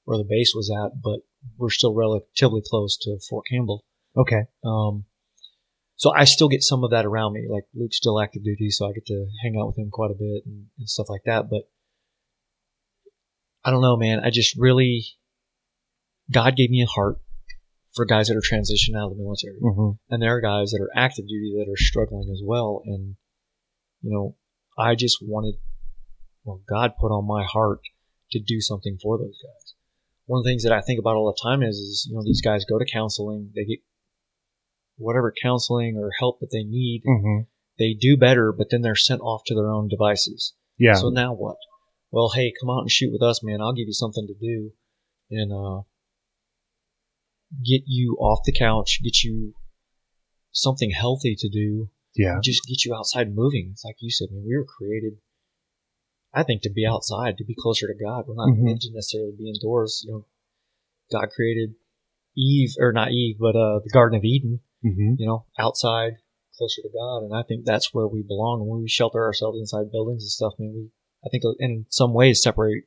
[0.03, 1.21] where the base was at, but
[1.58, 3.84] we're still relatively close to Fort Campbell.
[4.17, 5.05] okay Um,
[5.95, 7.47] so I still get some of that around me.
[7.49, 10.15] Like Luke's still active duty, so I get to hang out with him quite a
[10.15, 11.49] bit and, and stuff like that.
[11.49, 11.69] But
[13.63, 14.19] I don't know, man.
[14.19, 15.05] I just really,
[16.31, 17.17] God gave me a heart
[17.93, 19.58] for guys that are transitioning out of the military.
[19.63, 19.97] Mhm.
[20.10, 22.81] And there are guys that are active duty that are struggling as well.
[22.86, 23.15] And,
[24.05, 24.35] you know,
[24.77, 25.55] I just wanted,
[26.43, 27.79] well, God put on my heart
[28.31, 29.73] to do something for those guys.
[30.27, 32.23] One of the things that I think about all the time is, is, you know,
[32.23, 33.79] these guys go to counseling, they get
[34.97, 37.47] whatever counseling or help that they need, Mhm.
[37.79, 40.53] they do better, but then they're sent off to their own devices.
[40.77, 40.93] Yeah.
[40.93, 41.57] So now what?
[42.11, 43.59] Well, hey, come out and shoot with us, man.
[43.59, 44.71] I'll give you something to do,
[45.31, 45.81] and uh,
[47.63, 49.55] get you off the couch, get you
[50.51, 52.39] something healthy to do, yeah.
[52.43, 53.69] just get you outside moving.
[53.71, 54.45] It's like you said, man.
[54.47, 55.17] We were created,
[56.34, 58.25] I think, to be outside, to be closer to God.
[58.28, 58.63] We're not Mhm.
[58.63, 60.04] meant to necessarily be indoors.
[60.06, 60.25] You know,
[61.12, 61.75] God created
[62.38, 64.62] Eve, or not Eve, but uh, the Garden of Eden.
[64.82, 66.17] hmm You know, outside,
[66.58, 68.62] closer to God, and I think that's where we belong.
[68.62, 70.89] And when we shelter ourselves inside buildings and stuff, I mean, we,
[71.25, 72.86] I think, in some ways, separate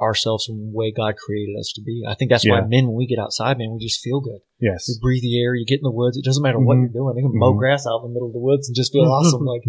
[0.00, 2.02] ourselves from the way God created us to be.
[2.06, 2.60] I think that's Yeah.
[2.60, 4.40] why men, when we get outside, man, we just feel good.
[4.60, 4.88] Yes.
[4.88, 6.16] You breathe the air, you get in the woods.
[6.16, 6.80] It doesn't matter what Mhm.
[6.92, 7.16] you're doing.
[7.16, 7.58] You can mow Mhm.
[7.58, 9.44] grass out in the middle of the woods and just feel awesome.
[9.44, 9.62] Like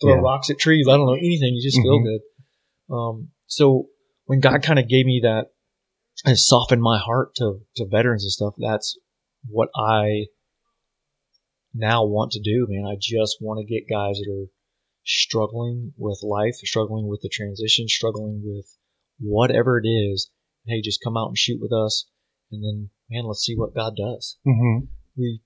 [0.00, 0.20] throw Yeah.
[0.20, 0.86] rocks at trees.
[0.88, 1.54] I don't know anything.
[1.54, 2.04] You just feel Mhm.
[2.04, 2.94] good.
[2.94, 3.88] Um, so
[4.26, 5.52] when God kind of gave me that
[6.24, 8.98] and softened my heart to to veterans and stuff, that's
[9.48, 10.26] what I
[11.74, 12.84] now want to do, man.
[12.84, 14.46] I just want to get guys that are
[15.04, 18.76] struggling with life, struggling with the transition, struggling with
[19.22, 20.30] whatever it is.
[20.66, 22.06] Hey, just come out and shoot with us,
[22.50, 25.40] and then man, let's see what God does hmm we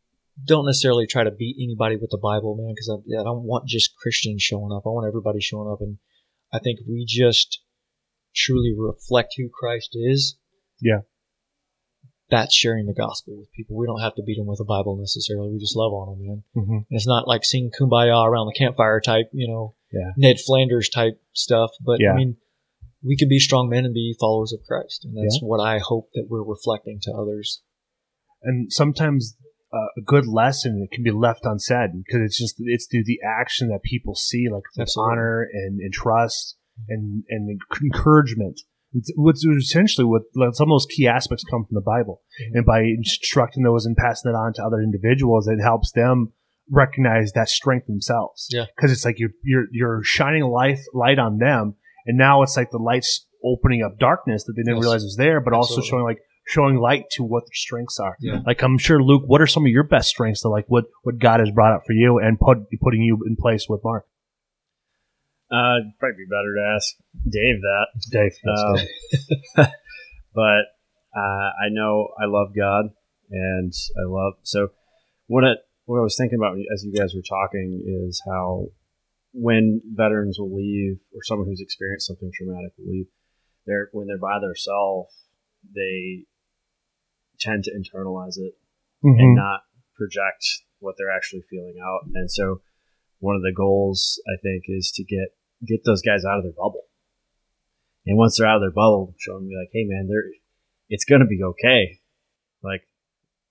[0.44, 3.66] don't necessarily try to beat anybody with the Bible, man, because I, I don't want
[3.66, 4.82] just Christians showing up.
[4.84, 5.96] I want everybody showing up, and
[6.52, 7.62] I think we just
[8.34, 10.36] truly reflect who Christ is,
[10.80, 11.00] Yeah.
[12.28, 13.76] that's sharing the gospel with people.
[13.76, 15.50] We don't have to beat them with a Bible necessarily.
[15.52, 16.42] We just love on them, man.
[16.54, 20.12] hmm And it's not like singing "Kumbaya" around the campfire type, you know, Yeah.
[20.16, 21.70] Ned Flanders type stuff.
[21.80, 22.12] But Yeah.
[22.12, 22.36] I mean,
[23.06, 26.08] we can be strong men and be followers of Christ, and that's what I hope
[26.14, 27.62] that we're reflecting to others.
[28.42, 29.36] and sometimes
[29.72, 33.18] uh, a good lesson it can be left unsaid because it's just it's through the
[33.40, 34.62] action that people see like
[34.96, 36.56] honor and, and trust
[36.88, 38.60] and and encouragement
[38.94, 40.22] It's- what's essentially what
[40.54, 42.56] some of those key aspects come from the bible Mhm.
[42.58, 46.32] and by instructing those and passing it on to other individuals it helps them
[46.70, 48.66] recognize that strength themselves Yeah.
[48.74, 51.74] because it's like you're you're you're shining light light on them
[52.06, 54.82] and now it's like the light's opening up darkness that they didn't Yes.
[54.84, 58.40] realize was there but also showing like showing light to what their strengths are Yeah.
[58.46, 61.18] like I'm sure, Luke, what are some of your best strengths that like what what
[61.18, 64.06] God has brought up for you and put putting you in place with Mark?
[65.50, 66.94] Uh, it'd probably be better to ask
[67.28, 67.86] Dave that.
[68.10, 68.32] Dave.
[69.56, 69.66] Um,
[70.34, 70.64] but
[71.16, 72.86] uh, I know I love God,
[73.30, 74.68] and I love so
[75.28, 78.66] what it what I was thinking about as you guys were talking is how
[79.38, 83.06] when veterans will leave or someone who's experienced something traumatic will leave,
[83.66, 85.12] they're when they're by themselves,
[85.74, 86.24] they
[87.38, 88.54] tend to internalize it
[89.04, 89.20] Mm-hmm.
[89.20, 89.60] and not
[89.94, 90.42] project
[90.80, 92.08] what they're actually feeling out.
[92.14, 92.62] And so
[93.18, 96.56] one of the goals I think is to get get those guys out of their
[96.56, 96.84] bubble.
[98.06, 100.24] And once they're out of their bubble, show them be like, hey man, they're
[100.88, 102.00] it's gonna be okay.
[102.62, 102.88] Like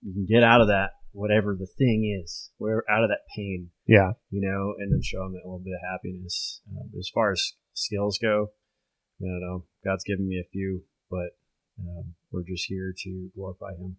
[0.01, 3.69] you can get out of that whatever the thing is, where out of that pain,
[3.87, 4.11] yeah.
[4.29, 6.61] you know, and then show them that little bit of happiness.
[6.69, 8.49] Um, as far as skills go,
[9.21, 9.63] I don't know.
[9.83, 11.37] God's given me a few, but
[11.79, 13.97] um, we're just here to glorify Him.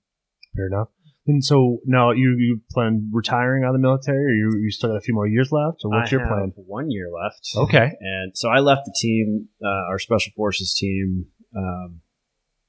[0.55, 0.89] Fair enough.
[1.27, 4.91] And so now you you plan retiring out of the military, or you you still
[4.91, 6.53] got a few more years left, or what's I your have plan?
[6.57, 7.51] One year left.
[7.57, 7.93] Okay.
[8.01, 11.27] And so I left the team, uh, our special forces team,
[11.57, 12.01] um,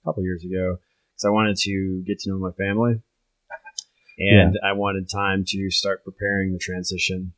[0.03, 0.79] a couple years ago
[1.17, 3.01] because I wanted to get to know my family,
[4.17, 7.34] and I wanted time to start preparing the transition.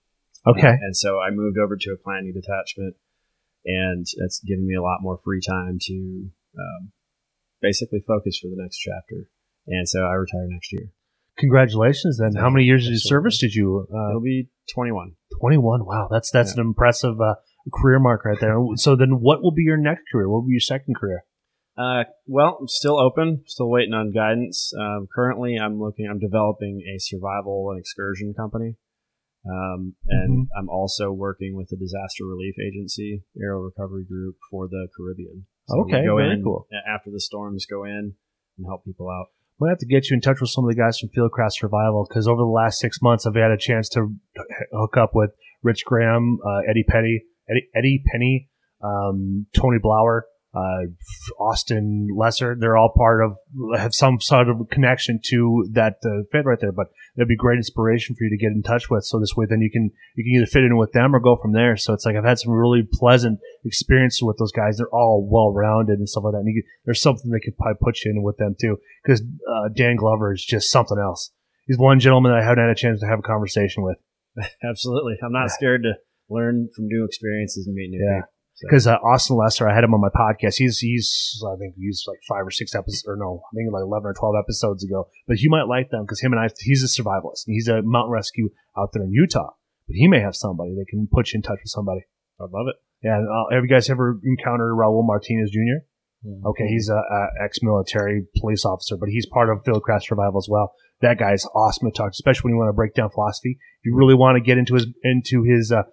[0.48, 0.68] Okay.
[0.82, 2.96] And so I moved over to a planning detachment,
[3.66, 6.92] and that's given me a lot more free time to um,
[7.62, 9.30] basically focus for the next chapter.
[9.68, 10.90] And so I retire next year.
[11.38, 12.18] Congratulations.
[12.18, 13.10] Then, how many years of Absolutely.
[13.10, 13.88] service did you?
[13.94, 15.14] Uh, It'll be 21.
[15.40, 15.86] Twenty one.
[15.86, 17.36] Wow, that's that's an impressive uh,
[17.74, 18.58] career mark right there.
[18.76, 20.28] So then, what will be your next career?
[20.28, 21.24] What will be your second career?
[21.80, 24.74] Uh, well, I'm still open, still waiting on guidance.
[24.78, 28.76] Um, currently, I'm looking, I'm developing a survival and excursion company.
[29.50, 34.90] Um, and I'm also working with a disaster relief agency, Aero Recovery Group, for the
[34.98, 35.46] Caribbean.
[35.70, 36.68] we Okay, go very in cool.
[36.94, 38.16] After the storms, go in
[38.58, 39.28] and help people out.
[39.60, 41.54] I'm gonna have to get you in touch with some of the guys from Fieldcraft
[41.54, 44.14] Survival because over the last six months, I've had a chance to
[44.74, 45.32] hook up with
[45.64, 48.50] Rich Graham, uh, Eddie Petty, Eddie, Eddie Penny,
[48.84, 50.88] um, Tony Blower, uh,
[51.40, 52.56] Austin Lesser.
[52.60, 53.38] They're all part of
[53.78, 56.72] have some sort of connection to that uh, fit right there.
[56.72, 59.04] But it'd be great inspiration for you to get in touch with.
[59.06, 61.36] So this way, then you can you can either fit in with them or go
[61.36, 61.78] from there.
[61.78, 64.78] So it's like I've had some really pleasant experiences with those guys.
[64.78, 66.40] They're all well rounded and stuff like that.
[66.40, 69.70] And you there's something they could probably put you in with them too because uh,
[69.76, 71.32] Dan Glover is just something else.
[71.68, 73.98] He's one gentleman that I haven't had a chance to have a conversation with.
[74.64, 75.16] Absolutely.
[75.24, 75.94] I'm not scared to
[76.30, 78.22] learn from new experiences and meet new Yeah.
[78.22, 78.30] people.
[78.60, 80.56] So- Because uh, Austin Lester, I had him on my podcast.
[80.58, 83.84] He's he's I think he's like five or six episodes, or no, I think like
[83.84, 85.08] eleven or twelve episodes ago.
[85.28, 87.44] But you might like them because him and I, he's a survivalist.
[87.46, 89.52] He's a mountain rescue out there in Utah.
[89.88, 92.02] But he may have somebody that can put you in touch with somebody.
[92.40, 92.76] I love it.
[93.02, 93.18] Yeah.
[93.20, 95.82] Uh, have you guys ever encountered Raul Martinez Jr.?
[96.28, 96.44] Mm.
[96.46, 100.74] Okay, he's a, a ex-military police officer, but he's part of Fieldcraft Survival as well.
[101.02, 103.52] That guy's awesome to talk, especially when you want to break down philosophy.
[103.80, 105.84] If you really want to get into his into his uh,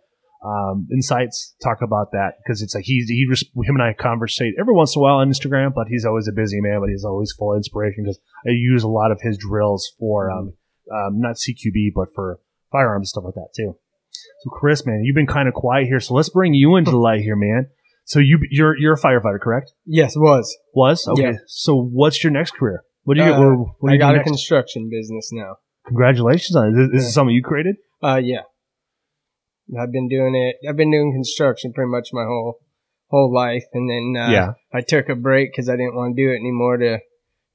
[0.45, 3.27] um, insights, talk about that because it's like he's he
[3.65, 6.33] him and I conversate every once in a while on Instagram, but he's always a
[6.33, 9.39] busy man, but he's always full of inspiration because I use a lot of his
[9.39, 10.53] drills for um,
[10.93, 12.39] um, not CQB, but for
[12.71, 13.77] firearms and stuff like that too.
[14.11, 16.97] So Chris, man, you've been kind of quiet here, so let's bring you into the
[16.99, 17.69] light here, man.
[18.05, 19.73] So you you're you're a firefighter, correct?
[19.85, 20.57] Yes, was.
[20.75, 21.23] Was okay.
[21.23, 21.33] Yeah.
[21.49, 22.85] So what's your next career?
[23.03, 23.33] What do you?
[23.33, 24.29] Uh, what, what do I you got a next?
[24.29, 25.57] construction business now.
[25.87, 26.73] Congratulations on it.
[26.77, 27.15] This, this is Yeah.
[27.15, 27.77] something you created.
[28.03, 28.43] Uh, yeah.
[29.79, 30.69] I've been doing it.
[30.69, 32.61] I've been doing construction pretty much my whole
[33.09, 34.53] whole life, and then uh, Yeah.
[34.73, 36.99] I took a break because I didn't want to do it anymore to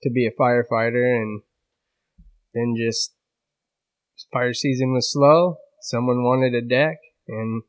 [0.04, 1.42] to be a firefighter, and
[2.54, 3.14] then just
[4.32, 5.58] fire season was slow.
[5.82, 6.98] Someone wanted a deck,
[7.28, 7.64] and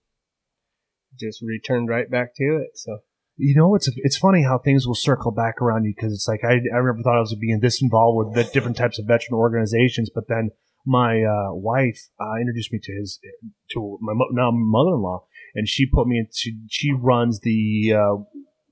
[1.18, 2.70] just returned right back to it.
[2.74, 2.98] So
[3.36, 6.40] You know, it's it's funny how things will circle back around you because it's like
[6.44, 9.34] I I never thought I was being this involved with the different types of veteran
[9.34, 10.50] organizations, but then
[10.84, 13.20] my uh, wife uh, introduced me to his
[13.72, 18.22] to my mo- now mother-in-law, and she put me into she runs the uh,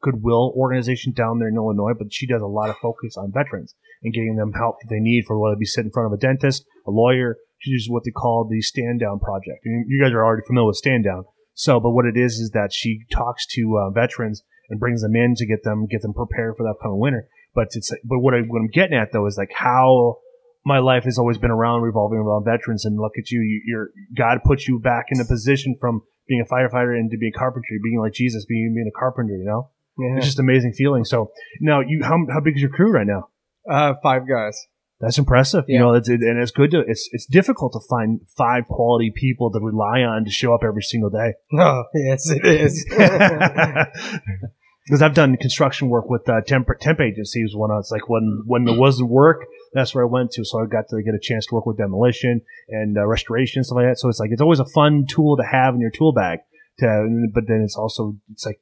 [0.02, 3.74] Goodwill organization down there in Illinois, but she does a lot of focus on veterans
[4.02, 6.12] and getting them help that they need for whether it be sitting in front of
[6.12, 7.36] a dentist, a lawyer.
[7.58, 9.60] She uses what they call the stand down project.
[9.64, 11.24] And you guys are already familiar with stand down.
[11.52, 15.14] So, but what it is is that she talks to uh, veterans and brings them
[15.14, 17.28] in to get them get them prepared for the upcoming winter.
[17.54, 20.18] But it's but what, I, what I'm getting at though is like how
[20.64, 22.84] my life has always been around revolving around veterans.
[22.84, 26.40] And look at you, you you're God put you back in a position from being
[26.40, 29.36] a firefighter into being a carpenter, being like Jesus, being being a carpenter.
[29.36, 31.04] You know, yeah, it's just amazing feeling.
[31.04, 33.28] So now you how how big is your crew right now?
[33.68, 34.66] uh, five guys.
[35.00, 35.64] That's impressive.
[35.66, 39.10] You know, it's, it, and it's good to it's it's difficult to find five quality
[39.14, 41.34] people to rely on to show up every single day.
[41.58, 42.84] Oh yes, it is.
[44.90, 48.42] Because I've done construction work with uh, temp temp agencies when I was like when
[48.44, 50.44] when there wasn't work, that's where I went to.
[50.44, 53.66] So I got to get a chance to work with demolition and uh, restoration and
[53.66, 54.00] stuff like that.
[54.00, 56.40] So it's like it's always a fun tool to have in your tool bag.
[56.80, 58.60] To but then it's also it's like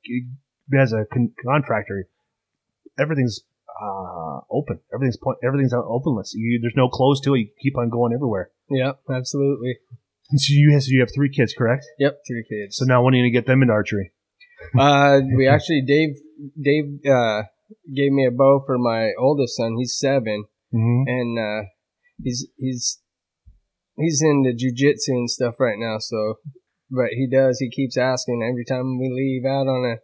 [0.78, 2.08] as a con- contractor,
[2.98, 3.40] everything's
[3.80, 4.80] uh, open.
[4.92, 5.38] Everything's point.
[5.42, 6.34] Everything's out openless.
[6.34, 7.38] You, there's no close to it.
[7.38, 8.50] You keep on going everywhere.
[8.68, 9.78] yep, absolutely.
[10.36, 11.86] So you have, so you have three kids, correct?
[11.98, 12.76] Yep, three kids.
[12.76, 14.12] So now when are you gonna get them into archery?
[14.78, 16.16] Uh, we actually Dave
[16.60, 17.42] Dave uh
[17.94, 19.76] gave me a bow for my oldest son.
[19.78, 20.44] He's seven,
[20.74, 21.02] Mm-hmm.
[21.06, 21.68] and uh,
[22.22, 23.00] he's he's
[23.96, 25.96] he's into jujitsu and stuff right now.
[25.98, 26.34] So,
[26.90, 27.58] but he does.
[27.58, 29.96] He keeps asking every time we leave out on a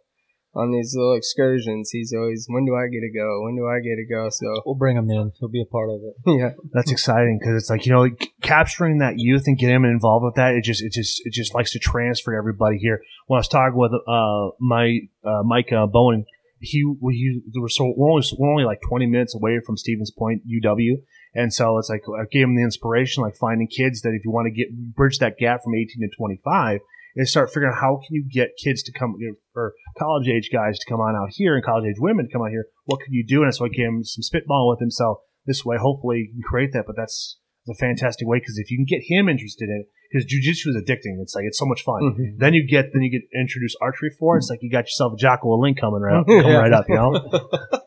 [0.55, 1.89] on these little excursions.
[1.91, 3.43] He's always, when do I get to go?
[3.43, 4.29] When do I get to go?
[4.29, 5.33] So We'll bring him in.
[5.39, 6.15] He'll be a part of it.
[6.39, 9.85] yeah, That's exciting because it's like you know like, capturing that youth and getting him
[9.85, 10.53] involved with that.
[10.53, 13.01] It just it just it just likes to transfer to everybody here.
[13.27, 16.25] When I was talking with uh my uh, Mike uh, Bowen,
[16.59, 20.11] he we there were so we're only we're only like twenty minutes away from Stevens
[20.11, 21.01] Point UW,
[21.33, 24.31] and so it's like I gave him the inspiration like finding kids that if you
[24.31, 26.79] want to get bridge that gap from eighteen to twenty five.
[27.15, 30.27] And start figuring out how can you get kids to come you know, or college
[30.27, 32.65] age guys to come on out here and college age women to come out here.
[32.85, 33.43] What could you do?
[33.43, 34.91] And so I gave him some spitball with him.
[34.91, 36.85] So this way, hopefully, you can create that.
[36.85, 40.25] But that's a fantastic way because if you can get him interested in it, because
[40.25, 41.19] jujitsu is addicting.
[41.21, 42.01] It's like it's so much fun.
[42.17, 42.37] Mhm.
[42.37, 44.37] Then you get then you get introduced archery for.
[44.37, 46.57] It's like you got yourself a Jocko Willink coming right up, coming Yeah.
[46.57, 46.85] right up.
[46.87, 47.11] You know,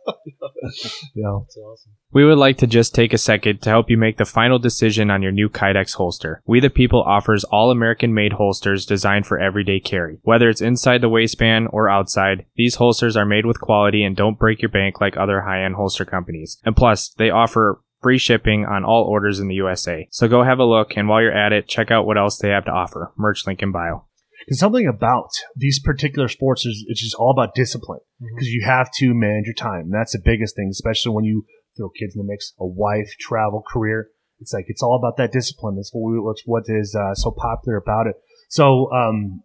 [1.15, 1.41] you know.
[1.45, 1.93] That's awesome.
[2.13, 5.11] We would like to just take a second to help you make the final decision
[5.11, 6.43] on your new Kydex holster.
[6.47, 10.19] We the People offers all American made holsters designed for everyday carry.
[10.23, 14.39] Whether it's inside the waistband or outside, these holsters are made with quality and don't
[14.39, 16.59] break your bank like other high end holster companies.
[16.65, 20.09] And plus, they offer free shipping on all orders in the USA.
[20.11, 22.51] So go have a look and while you're at it, check out what else they
[22.51, 23.13] have to offer.
[23.17, 24.05] Merch link in bio.
[24.47, 28.01] Because something about these particular sports is it's just all about discipline.
[28.21, 29.91] Because you have to manage your time.
[29.91, 31.45] That's the biggest thing, especially when you
[31.77, 34.09] throw kids in the mix, a wife, travel, career.
[34.41, 35.77] It's like it's all about that discipline.
[35.77, 38.15] That's what we, that's what is uh, so popular about it.
[38.49, 39.43] So, um,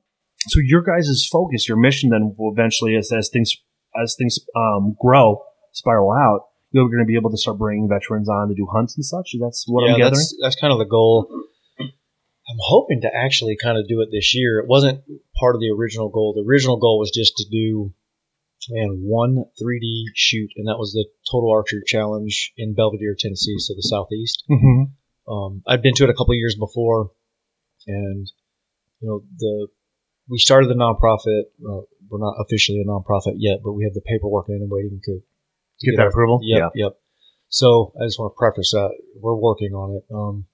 [0.48, 3.54] so your guys' focus, your mission, then will eventually, as as things
[4.02, 8.28] as things um, grow, spiral out, you're going to be able to start bringing veterans
[8.28, 9.36] on to do hunts and such.
[9.40, 10.14] That's what I'm yeah, gathering.
[10.14, 11.30] that's, that's kind of the goal.
[11.80, 14.60] I'm hoping to actually kind of do it this year.
[14.60, 15.02] It wasn't
[15.40, 16.34] part of the original goal.
[16.36, 17.94] The original goal was just to do,
[18.70, 23.76] man, one 3D shoot, and that was the Total Archery Challenge in Belvedere, Tennessee, so
[23.76, 24.44] the southeast.
[24.52, 25.32] Mm-hmm.
[25.32, 27.12] Um, I'd been to it a couple years before,
[27.88, 28.28] and
[29.00, 29.68] you know the
[30.28, 31.44] we started the nonprofit.
[31.64, 35.00] Uh, we're not officially a nonprofit yet, but we have the paperwork in and waiting
[35.06, 35.22] to
[35.84, 36.40] Get that approval.
[36.44, 36.94] Yep, yep.
[37.50, 40.04] So I just want to preface that we're working on it.
[40.14, 40.46] Um,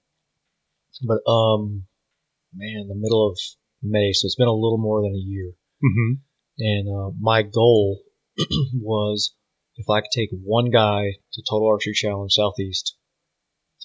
[1.06, 1.84] but um,
[2.54, 3.38] man, the middle of
[3.82, 5.52] May, so it's been a little more than a year,
[5.82, 6.12] Mm-hmm.
[6.58, 8.00] And uh, my goal
[8.74, 9.34] was
[9.76, 12.96] if I could take one guy to Total Archery Challenge Southeast,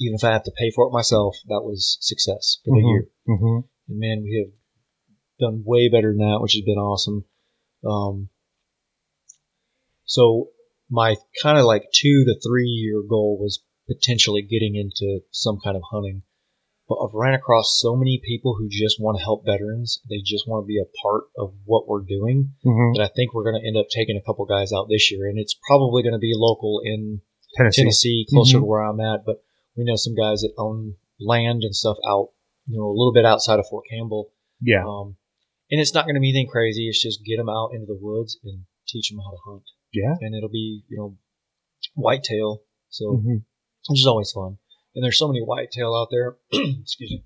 [0.02, 2.90] even if I have to pay for it myself, that was success for the Mhm.
[2.92, 3.08] year.
[3.30, 3.60] Mm-hmm.
[3.88, 4.60] And man, we have
[5.40, 7.24] done way better than that, which has been awesome.
[7.86, 8.28] Um,
[10.04, 10.50] so
[10.90, 15.76] my kind of like two to three year goal was potentially getting into some kind
[15.76, 16.24] of hunting.
[16.88, 20.02] But I've ran across so many people who just want to help veterans.
[20.08, 22.54] They just want to be a part of what we're doing.
[22.64, 23.00] Mm-hmm.
[23.00, 25.28] That I think we're going to end up taking a couple guys out this year,
[25.28, 27.22] and it's probably going to be local in
[27.56, 27.82] Tennessee.
[27.82, 28.62] Tennessee, closer Mhm.
[28.62, 29.26] to where I'm at.
[29.26, 29.42] But
[29.76, 32.30] we know some guys that own land and stuff out,
[32.68, 34.32] you know, a little bit outside of Fort Campbell.
[34.62, 34.86] Yeah.
[34.86, 35.18] Um,
[35.72, 36.88] and it's not going to be anything crazy.
[36.88, 39.64] It's just get them out into the woods and teach them how to hunt.
[39.96, 40.16] Yeah.
[40.22, 41.18] And it'll be, you know,
[41.96, 42.62] whitetail.
[42.90, 43.44] So, Mhm.
[43.90, 44.58] which is always fun.
[44.94, 46.38] And there's so many whitetail out there.
[46.54, 47.24] excuse me.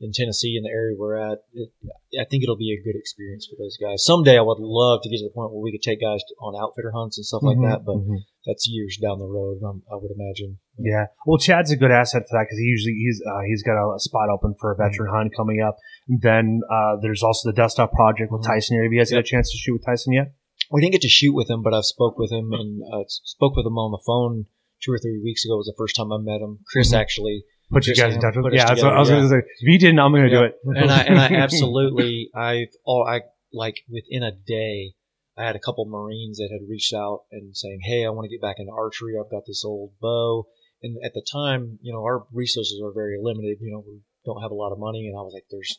[0.00, 1.70] In Tennessee, in the area we're at, it,
[2.18, 4.02] I think it'll be a good experience for those guys.
[4.04, 6.58] Someday, I would love to get to the point where we could take guys on
[6.60, 7.54] outfitter hunts and stuff Mhm.
[7.54, 7.84] like that.
[7.86, 8.18] But Mhm.
[8.44, 9.62] that's years down the road.
[9.62, 10.58] I would imagine.
[10.76, 11.06] Yeah.
[11.24, 13.94] Well, Chad's a good asset for that because he usually he's uh, he's got a,
[14.00, 15.16] spot open for a veteran Mm-hmm.
[15.30, 15.76] hunt coming up.
[16.08, 18.46] Then uh, there's also the Dust Up Project with Mhm.
[18.58, 18.82] Tyson.
[18.82, 20.34] Have you guys got a chance to shoot with Tyson yet?
[20.72, 23.54] We didn't get to shoot with him, but I've spoke with him and uh, spoke
[23.56, 24.46] with him on the phone
[24.82, 25.54] two or three weeks ago.
[25.54, 26.60] It Was the first time I met him.
[26.70, 26.98] Chris Mhm.
[26.98, 28.52] actually, Put you guys in touch with.
[28.52, 29.14] Yeah, that's what together, I was yeah.
[29.16, 29.38] going to say.
[29.60, 30.56] If he didn't, I'm going to do it.
[30.64, 34.92] and I and I absolutely I've all I like within a day.
[35.38, 38.28] I had a couple Marines that had reached out and saying, "Hey, I want to
[38.28, 39.14] get back into archery.
[39.18, 40.48] I've got this old bow."
[40.82, 43.56] And at the time, you know, our resources are very limited.
[43.62, 45.78] You know, we don't have a lot of money, and I was like, "There's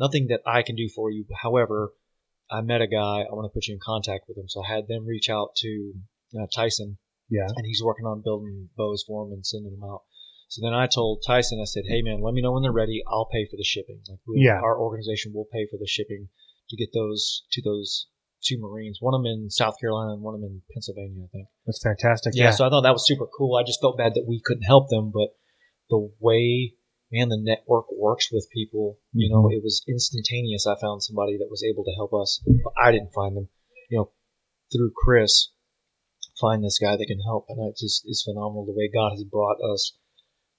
[0.00, 1.92] nothing that I can do for you." However,
[2.50, 3.22] I met a guy.
[3.28, 4.48] I want to put you in contact with him.
[4.48, 5.92] So I had them reach out to
[6.40, 6.98] uh, Tyson,
[7.30, 7.46] Yeah.
[7.56, 10.02] and he's working on building bows for him and sending them out.
[10.48, 13.02] So then I told Tyson, I said, "Hey man, let me know when they're ready.
[13.06, 14.00] I'll pay for the shipping.
[14.08, 14.60] Like, we'll, Yeah.
[14.62, 16.28] our organization will pay for the shipping
[16.70, 18.08] to get those to those
[18.42, 18.98] two Marines.
[19.00, 21.48] One of them in South Carolina and one of them in Pennsylvania, I think.
[21.66, 22.32] That's fantastic.
[22.34, 22.50] Yeah, Yeah.
[22.52, 23.56] so I thought that was super cool.
[23.56, 25.30] I just felt bad that we couldn't help them, but
[25.90, 26.74] the way
[27.10, 29.56] man the network works with people, you know, mm-hmm.
[29.56, 30.66] it was instantaneous.
[30.66, 32.42] I found somebody that was able to help us.
[32.46, 33.48] But I didn't find them,
[33.90, 34.10] you know,
[34.72, 35.50] through Chris.
[36.40, 39.24] Find this guy that can help, and it just is phenomenal the way God has
[39.24, 39.98] brought us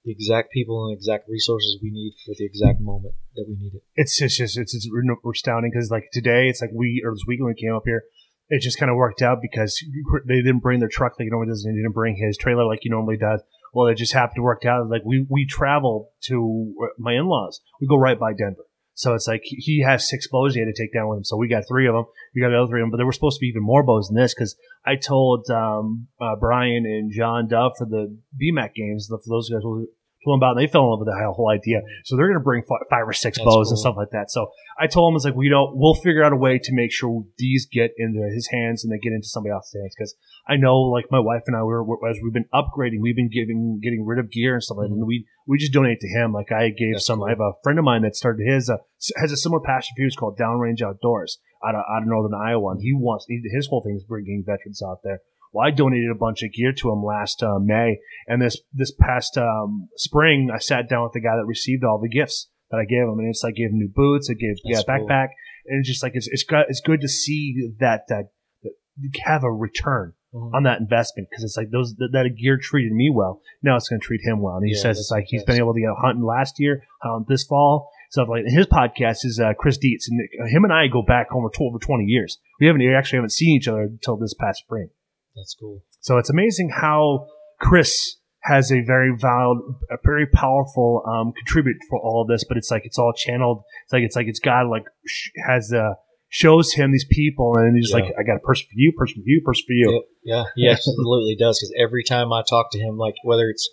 [0.04, 3.74] the exact people and exact resources we need for the exact moment that we need
[3.74, 3.82] it.
[3.94, 4.88] it's just, just it's, it's
[5.30, 8.02] astounding because like today it's like we or this weekend when we came up here
[8.48, 9.78] it just kind of worked out because
[10.26, 12.64] they didn't bring their truck like he normally does and he didn't bring his trailer
[12.64, 13.42] like he normally does
[13.72, 14.88] well it just happened to work out.
[14.88, 17.60] Like we we travel to my in-laws.
[17.80, 18.64] We go right by denver.
[18.94, 21.24] So it's like he has six bows he had to take down with him.
[21.24, 22.04] So we got three of them
[22.34, 23.82] we got the other three of them but there were supposed to be even more
[23.82, 24.56] bows than this because
[24.86, 29.60] i told um, uh, brian and john dove for the bmac games for those guys
[29.62, 29.86] who
[30.24, 32.26] told them about it, and they fell in love with the whole idea so they're
[32.28, 34.50] going to bring fi- five or six That's bows and stuff like that so
[34.80, 37.24] I told him, it's like, we don't, we'll figure out a way to make sure
[37.36, 39.94] these get into his hands and they get into somebody else's hands.
[39.98, 40.14] Cause
[40.48, 43.28] I know, like, my wife and I, we're, we're- as we've been upgrading, we've been
[43.28, 44.94] giving, getting rid of gear and stuff like that.
[44.94, 46.32] And we, we just donate to him.
[46.32, 47.26] Like, I gave That's some, cool.
[47.26, 48.78] I have a friend of mine that started his, uh,
[49.20, 50.06] has a similar passion for you.
[50.06, 52.70] It's called Downrange Outdoors out of, out of Northern Iowa.
[52.72, 55.20] And he wants, he, his whole thing is bringing veterans out there.
[55.52, 57.98] Well, I donated a bunch of gear to him last uh, May,
[58.28, 61.98] and this this past um, spring, I sat down with the guy that received all
[62.00, 64.56] the gifts that I gave him, and it's like gave him new boots, I gave
[64.64, 65.08] yeah, That's cool.
[65.08, 65.28] backpack,
[65.66, 68.26] and it's just like it's it's good, it's good to see that that,
[68.62, 70.54] that you have a return Mhm.
[70.54, 73.40] on that investment because it's like those that, that gear treated me well.
[73.64, 75.58] Now it's going to treat him well, and he Yeah, says it's like he's been
[75.58, 77.90] able to get hunting last year, hunt this fall.
[78.12, 81.34] Stuff like and his podcast is uh, Chris Dietz, and him and I go back
[81.34, 82.38] over over twenty years.
[82.60, 84.90] We haven't we actually haven't seen each other until this past spring.
[85.36, 85.82] That's cool.
[86.00, 87.26] So it's amazing how
[87.60, 89.58] Chris has a very valid,
[89.90, 93.62] a very powerful um, contribute for all of this, but it's like it's all channeled.
[93.84, 95.94] It's like it's like it's God like sh- has uh,
[96.30, 98.00] shows him these people, and he's Yeah.
[98.02, 99.92] like, I got a person for you, person for you, person for you.
[99.92, 100.02] Yep.
[100.24, 101.58] Yeah, he absolutely does.
[101.60, 103.68] Because every time I talk to him, like whether it's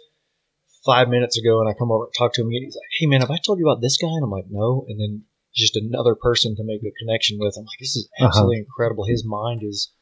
[0.85, 3.07] five minutes ago and I come over and talk to him again, he's like, "Hey
[3.07, 5.23] man, have I told you about this guy?" And I'm like, "No." And then
[5.55, 7.55] just another person to make a connection with.
[7.57, 8.27] I'm like, "This is Uh-huh.
[8.27, 9.93] absolutely incredible." His mind is.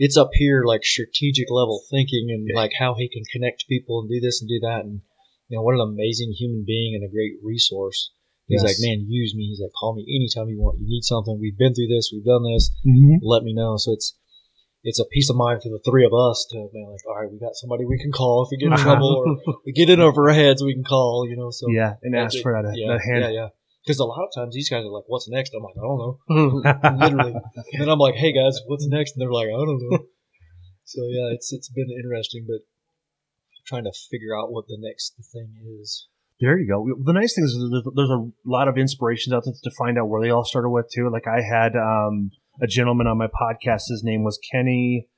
[0.00, 4.08] It's up here, like strategic level thinking, and like how he can connect people and
[4.08, 5.02] do this and do that, and
[5.48, 8.10] you know what an amazing human being and a great resource.
[8.48, 8.70] He's Yes.
[8.70, 9.46] like, man, use me.
[9.50, 10.80] He's like, call me anytime you want.
[10.80, 11.38] You need something.
[11.38, 12.10] We've been through this.
[12.12, 13.16] We've done this Mm-hmm.
[13.22, 13.76] let me know.
[13.76, 14.16] So it's
[14.82, 17.30] it's a peace of mind for the three of us to be like, all right,
[17.30, 18.82] we got somebody we can call if we get in Uh-huh.
[18.82, 21.50] trouble or we get in over our heads, we can call, you know.
[21.50, 23.20] So Yeah, and ask for that, yeah, that hand.
[23.24, 23.48] yeah, yeah.
[23.84, 25.98] Because a lot of times these guys are like, "What's next?" I'm like, "I don't
[25.98, 27.34] know," literally.
[27.72, 29.98] and then I'm like, "Hey guys, what's next?" And they're like, "I don't know."
[30.84, 32.60] so yeah, it's it's been interesting, but
[33.66, 36.08] trying to figure out what the next thing is.
[36.40, 36.86] There you go.
[37.04, 40.08] The nice thing is there's, there's a lot of inspirations out there to find out
[40.08, 41.10] where they all started with too.
[41.10, 43.84] Like I had um, a gentleman on my podcast.
[43.88, 45.08] His name was Kenny.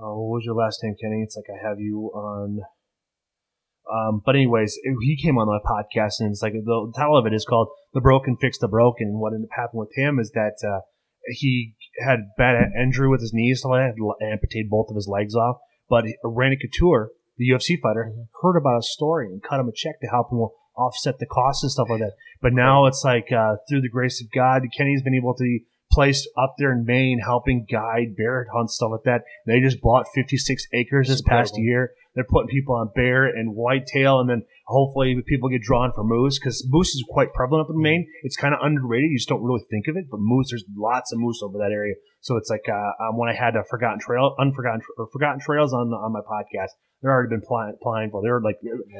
[0.00, 1.22] Oh, what was your last name, Kenny?
[1.22, 2.60] It's like I have you on.
[3.92, 7.32] Um, but anyways, he came on my podcast, and it's like the title of it
[7.32, 10.30] is called "The Broken Fix the Broken." And what ended up happening with him is
[10.32, 10.80] that uh,
[11.28, 11.74] he
[12.04, 15.34] had bad injury with his knees, so I had to amputate both of his legs
[15.34, 15.58] off.
[15.88, 18.22] But Randy Couture, the UFC fighter, Mm-hmm.
[18.42, 21.62] heard about his story and cut him a check to help him offset the costs
[21.62, 22.12] and stuff like that.
[22.42, 25.60] But now it's like uh, through the grace of God, Kenny's been able to
[25.96, 29.22] placed up there in Maine, helping guide bear hunt stuff like that.
[29.46, 31.92] They just bought 56 acres this past year.
[32.14, 36.38] They're putting people on bear and whitetail, and then hopefully people get drawn for moose
[36.38, 38.06] because moose is quite prevalent up in Maine.
[38.24, 39.10] It's kind of underrated.
[39.10, 41.72] You just don't really think of it, but moose, there's lots of moose over that
[41.72, 41.94] area.
[42.20, 45.72] So it's like uh, um, when I had a Forgotten Trail, Unforgotten or Forgotten Trails
[45.72, 48.20] on on my podcast, they're already been applying, applying for.
[48.22, 48.56] They're like,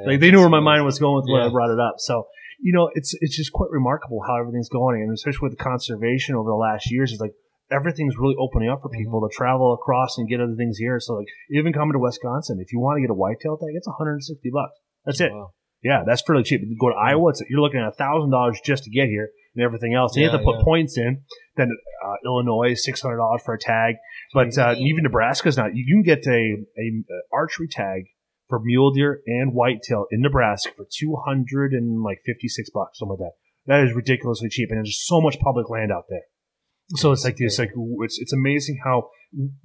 [0.07, 1.97] like they knew where my mind was going with when I brought it up.
[1.99, 2.27] So
[2.61, 6.35] you know, it's it's just quite remarkable how everything's going, and especially with the conservation
[6.35, 7.33] over the last years, it's like
[7.71, 9.05] everything's really opening up for Mm-hmm.
[9.05, 10.99] people to travel across and get other things here.
[11.01, 13.87] So like even coming to Wisconsin, if you want to get a whitetail tag, it's
[13.87, 14.79] 160 bucks.
[15.05, 15.33] That's it.
[15.33, 15.53] Wow.
[15.83, 16.63] Yeah, that's fairly cheap.
[16.65, 19.65] You go to Iowa, it's, you're looking at thousand dollars just to get here and
[19.65, 20.17] everything else.
[20.17, 20.65] And you have to put yeah.
[20.65, 21.23] points in.
[21.57, 21.71] Then
[22.05, 23.97] uh, Illinois is six hundred dollars for a tag,
[24.35, 25.77] but uh, even Nebraska's not.
[25.77, 28.05] You can get a, a, a archery tag
[28.49, 32.99] for mule deer and whitetail in Nebraska for two hundred and like fifty six bucks,
[32.99, 33.33] something like that.
[33.67, 36.23] That is ridiculously cheap, and there's so much public land out there.
[36.97, 37.73] So it's like this, like
[38.03, 39.09] it's it's amazing how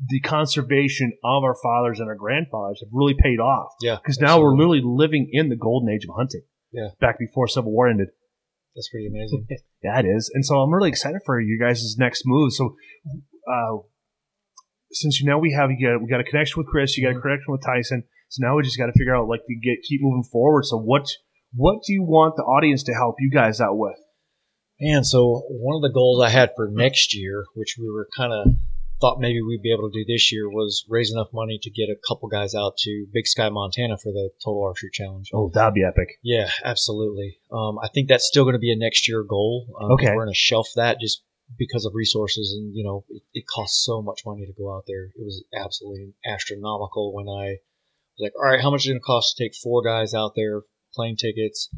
[0.08, 3.74] the conservation of our fathers and our grandfathers have really paid off.
[3.82, 6.42] Yeah, because now we're literally living in the golden age of hunting.
[6.74, 6.88] Yeah.
[7.02, 8.08] back before Civil War ended.
[8.76, 9.46] That's pretty amazing.
[9.84, 12.54] Yeah, it is, and so I'm really excited for you guys' next move.
[12.54, 12.76] So,
[13.52, 13.78] uh,
[14.92, 17.18] since you know we have you got we got a connection with Chris, you got
[17.18, 18.04] a connection with Tyson.
[18.32, 20.64] So now we just got to figure out like to get keep moving forward.
[20.66, 21.06] So what
[21.54, 23.98] what do you want the audience to help you guys out with?
[24.80, 28.32] Man, so one of the goals I had for next year, which we were kind
[28.34, 28.48] of
[29.02, 31.90] thought maybe we'd be able to do this year, was raise enough money to get
[31.90, 35.30] a couple guys out to Big Sky, Montana for the Total Archery Challenge.
[35.34, 36.18] Oh, that'd be epic.
[36.24, 37.40] Yeah, absolutely.
[37.52, 39.68] Um, I think that's still going to be a next year goal.
[39.80, 40.08] Um, Okay.
[40.16, 41.22] we're going to shelf that just
[41.60, 44.86] because of resources, and you know, it, it costs so much money to go out
[44.88, 45.06] there.
[45.16, 47.58] It was absolutely astronomical when I
[48.22, 50.34] like, all right, how much is it going to cost to take four guys out
[50.36, 50.62] there,
[50.94, 51.70] plane tickets,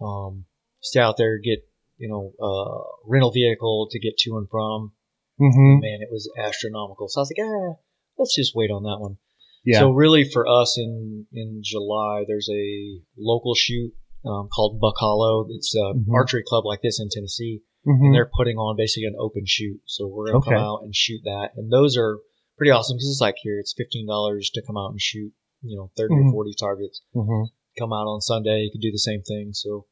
[0.00, 0.44] um,
[0.80, 1.60] stay out there, get
[1.98, 4.92] you know, uh, rental vehicle to get to and from.
[5.40, 5.80] Mm-hmm.
[5.80, 7.06] Man, it was astronomical.
[7.08, 7.78] So I was like, ah,
[8.18, 9.18] let's just wait on that one.
[9.64, 9.78] Yeah.
[9.78, 13.92] So really, for us in in July, there's a local shoot
[14.26, 15.46] um, called Buck Hollow.
[15.50, 16.12] It's a Mhm.
[16.12, 18.06] archery club like this in Tennessee, Mhm.
[18.06, 19.80] and they're putting on basically an open shoot.
[19.86, 22.18] So we're gonna come out and shoot that, and those are
[22.56, 25.32] pretty awesome because it's like here, it's fifteen dollars to come out and shoot,
[25.62, 26.28] you know, 30 Mhm.
[26.28, 27.02] or forty targets.
[27.14, 27.46] Mhm.
[27.78, 29.52] Come out on Sunday, you can do the same thing.
[29.52, 29.86] So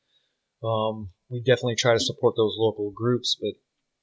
[0.62, 3.54] um, we definitely try to support those local groups, but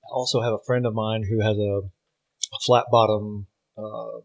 [0.05, 3.47] I also have a friend of mine who has a, a flat bottom
[3.78, 4.22] uh,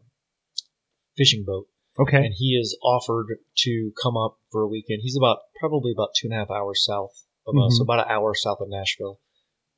[1.17, 1.69] fishing boat
[1.99, 2.17] Okay.
[2.25, 5.01] and he is offered to come up for a weekend.
[5.03, 7.83] He's about probably about two and a half hours south of us, Mhm.
[7.83, 9.21] about an hour south of Nashville.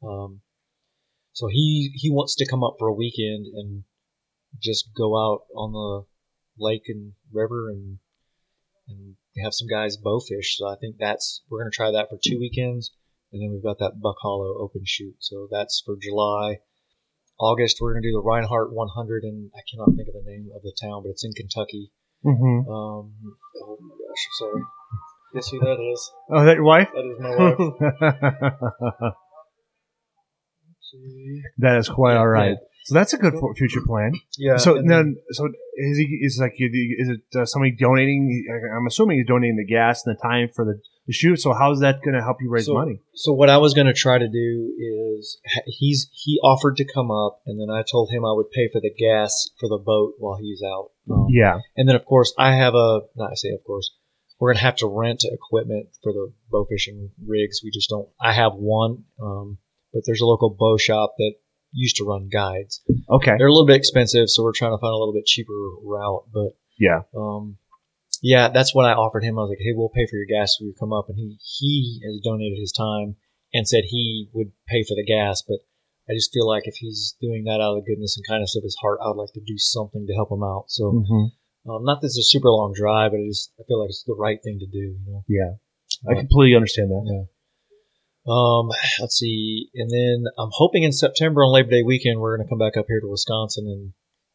[0.02, 0.42] Um,
[1.32, 3.84] so he he wants to come up for a weekend and
[4.62, 6.06] just go out on the
[6.58, 7.98] lake and river and
[8.88, 10.58] and have some guys bow fish.
[10.58, 12.92] So I think that's we're gonna try that for two weekends,
[13.32, 15.16] and then we've got that Buck Hollow open shoot.
[15.20, 16.58] So that's for July.
[17.38, 20.62] August, we're gonna do the Rinehart 100, and I cannot think of the name of
[20.62, 21.90] the town, but it's in Kentucky.
[22.24, 22.70] Mm-hmm.
[22.70, 23.12] Um,
[23.62, 24.62] oh my gosh, I'm sorry.
[25.34, 26.12] Guess who that is?
[26.30, 26.88] Oh, that your wife?
[26.94, 27.58] That is my wife.
[31.58, 32.56] that is quite all right.
[32.84, 34.12] So that's a good future plan.
[34.36, 34.58] Yeah.
[34.58, 38.46] so and then, so is he is like is it uh, somebody donating?
[38.76, 41.40] I'm assuming he's donating the gas and the time for the, the shoot.
[41.40, 43.00] So how's that going to help you raise so, money?
[43.14, 47.10] So what I was going to try to do is he's he offered to come
[47.10, 50.14] up, and then I told him I would pay for the gas for the boat
[50.18, 50.90] while he's out.
[51.10, 51.60] Um, Yeah.
[51.78, 53.94] And then of course I have a not I say of course
[54.38, 57.62] we're gonna have to rent equipment for the bow fishing rigs.
[57.64, 58.08] We just don't.
[58.20, 59.56] I have one, um,
[59.92, 61.34] but there's a local bow shop that
[61.74, 62.80] used to run guides.
[63.10, 63.34] Okay.
[63.36, 65.52] They're a little bit expensive, so we're trying to find a little bit cheaper
[65.82, 66.24] route.
[66.32, 67.02] But Yeah.
[67.16, 67.58] um,
[68.22, 69.38] yeah, that's what I offered him.
[69.38, 71.36] I was like, hey, we'll pay for your gas if you come up, and he
[71.58, 73.16] he has donated his time
[73.52, 75.58] and said he would pay for the gas, but.
[76.06, 78.62] I just feel like if he's doing that out of the goodness and kindness of
[78.62, 80.64] his heart, I'd like to do something to help him out.
[80.68, 81.70] So, Mm-hmm.
[81.70, 84.04] um, not that it's a super long drive, but it is, I feel like it's
[84.04, 85.00] the right thing to do.
[85.00, 85.24] You know.
[85.26, 85.54] Yeah.
[86.10, 87.04] I completely understand that.
[87.08, 87.24] Yeah.
[88.26, 88.70] Um,
[89.00, 92.50] let's see, and then I'm hoping in September on Labor Day weekend we're going to
[92.50, 93.92] come back up here to Wisconsin and,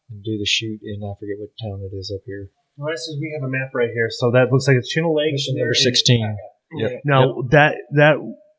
[0.10, 2.50] and do the shoot in I forget what town it is up here.
[2.78, 5.16] Well, this is we have a map right here, so that looks like it's Channel
[5.16, 5.34] Lake.
[5.34, 6.38] Mission number 16.
[6.78, 7.02] Yep.
[7.04, 8.18] Now that that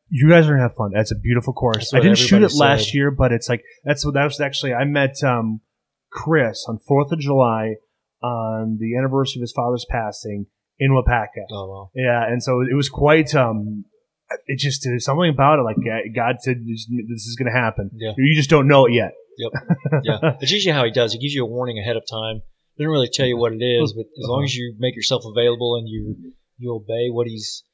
[0.09, 0.91] You guys are gonna have fun.
[0.93, 1.95] That's a beautiful course.
[1.95, 4.75] I didn't shoot it everybody last year, but it's like that's what that was actually.
[4.75, 5.61] I met um,
[6.11, 7.77] Chris on Fourth of July
[8.21, 10.47] on the anniversary of his father's passing
[10.81, 11.47] in Waupaca.
[11.53, 11.91] Oh wow.
[11.95, 13.35] Yeah, and so it was quite.
[13.35, 13.85] Um,
[14.47, 15.63] it just there's something about it.
[15.63, 17.91] Like uh, God said, this is going to happen.
[17.95, 18.13] Yeah.
[18.17, 19.13] You just don't know it yet.
[19.39, 19.53] Yep.
[20.03, 21.13] Yeah, that's usually how he does.
[21.13, 22.43] He gives you a warning ahead of time.
[22.79, 25.77] Doesn't really tell you what it is, but as long as you make yourself available
[25.77, 27.65] and you you obey what he's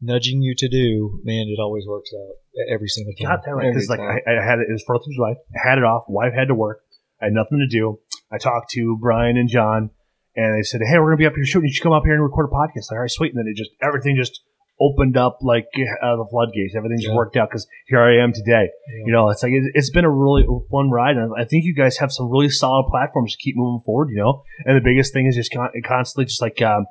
[0.00, 2.34] nudging you to do, man, it always works out
[2.72, 3.36] every single time.
[3.36, 4.66] Got that right because like I, I had it.
[4.68, 5.34] It was Fourth of July.
[5.54, 6.04] I had it off.
[6.08, 6.80] Wife had to work.
[7.20, 7.98] I had nothing to do.
[8.30, 9.90] I talked to Brian and John,
[10.36, 11.68] and they said, "Hey, we're gonna be up here shooting.
[11.68, 13.34] You should come up here and record a podcast." Like, all right, sweet.
[13.34, 14.40] And then it just everything just
[14.80, 15.66] opened up like
[16.02, 16.74] uh, the floodgates.
[16.76, 17.14] Everything's Yeah.
[17.14, 18.68] worked out because here I am today.
[19.06, 21.74] You know, it's like it, it's been a really fun ride, and I think you
[21.74, 24.08] guys have some really solid platforms to keep moving forward.
[24.10, 26.60] You know, and the biggest thing is just con- constantly just like.
[26.62, 26.86] Um,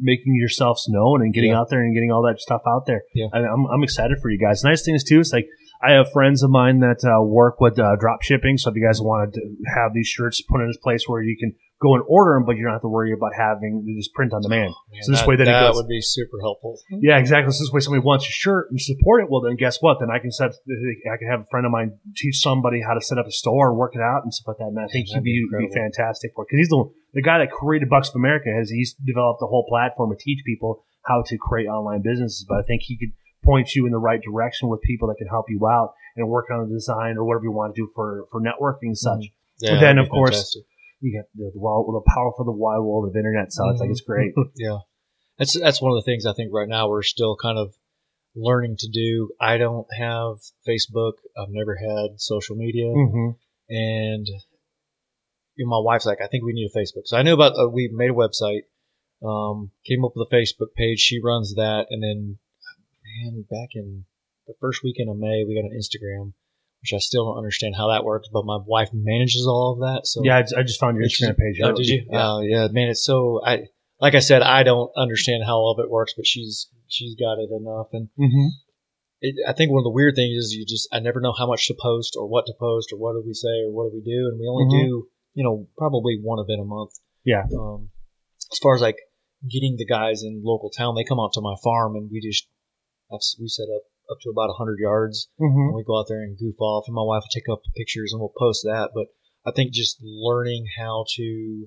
[0.00, 1.60] making yourselves known and getting Yeah.
[1.60, 3.02] out there and getting all that stuff out there.
[3.14, 3.26] Yeah.
[3.32, 4.64] I, I'm, I'm excited for you guys.
[4.64, 5.46] Nice thing is too, it's like
[5.82, 8.58] I have friends of mine that uh, work with uh, drop shipping.
[8.58, 9.40] So if you guys want to
[9.74, 12.56] have these shirts put in this place where you can go and order them, but
[12.56, 14.72] you don't have to worry about having to just print on demand.
[14.90, 16.78] Man, so this that, way that it that goes- would be super helpful.
[16.90, 17.52] Yeah, exactly.
[17.52, 19.30] So this way somebody wants your shirt and support it.
[19.30, 19.98] Well, then guess what?
[20.00, 23.00] Then I can set, I can have a friend of mine teach somebody how to
[23.00, 24.72] set up a store, work it out, and stuff like that.
[24.72, 27.38] And I think he'd that'd be, be be fantastic for because he's the the guy
[27.38, 28.48] that created Bucks of America.
[28.56, 32.44] Has he's developed a whole platform to teach people how to create online businesses.
[32.48, 33.12] But I think he could
[33.46, 36.46] point you in the right direction with people that can help you out and work
[36.50, 39.24] on the design or whatever you want to do for for networking and such.
[39.60, 40.62] Yeah, But then, of course, fantastic.
[41.00, 43.52] You got the, the, wild, the powerful, the wide world of internet.
[43.52, 44.32] So it's like it's great.
[44.56, 44.78] yeah,
[45.38, 47.74] that's that's one of the things I think right now we're still kind of
[48.34, 49.30] learning to do.
[49.40, 50.36] I don't have
[50.66, 51.14] Facebook.
[51.38, 53.30] I've never had social media, mm-hmm.
[53.68, 54.26] and
[55.56, 57.06] you know, my wife's like, I think we need a Facebook.
[57.06, 57.52] So I knew about.
[57.58, 58.64] Uh, we made a website,
[59.26, 61.00] um, came up with a Facebook page.
[61.00, 62.38] She runs that, and then
[63.24, 64.04] man, back in
[64.46, 66.32] the first weekend of May, we got an Instagram.
[66.82, 70.06] Which I still don't understand how that works, but my wife manages all of that.
[70.06, 71.58] So Yeah, I, I just found your Instagram page.
[71.64, 72.06] Oh, did you?
[72.08, 72.28] Yeah.
[72.28, 72.88] Oh, yeah, man.
[72.88, 73.64] It's so I
[73.98, 77.38] like I said, I don't understand how all of it works, but she's she's got
[77.38, 77.88] it enough.
[77.92, 78.48] And mm-hmm.
[79.20, 81.46] it, I think one of the weird things is you just I never know how
[81.46, 83.96] much to post or what to post or what do we say or what do
[83.96, 84.86] we do, and we only Mhm.
[84.86, 86.92] do you know probably one event a month.
[87.24, 87.44] Yeah.
[87.58, 87.90] Um,
[88.52, 88.98] as far as like
[89.48, 92.46] getting the guys in local town, they come out to my farm and we just
[93.10, 95.68] that's we set up up to about hundred yards Mm-hmm.
[95.70, 98.12] and we go out there and goof off, and my wife will take up pictures
[98.12, 98.90] and we'll post that.
[98.94, 99.06] But
[99.44, 101.66] I think just learning how to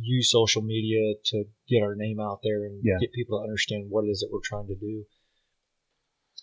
[0.00, 2.98] use social media to get our name out there and Yeah.
[3.00, 5.04] get people to understand what it is that we're trying to do.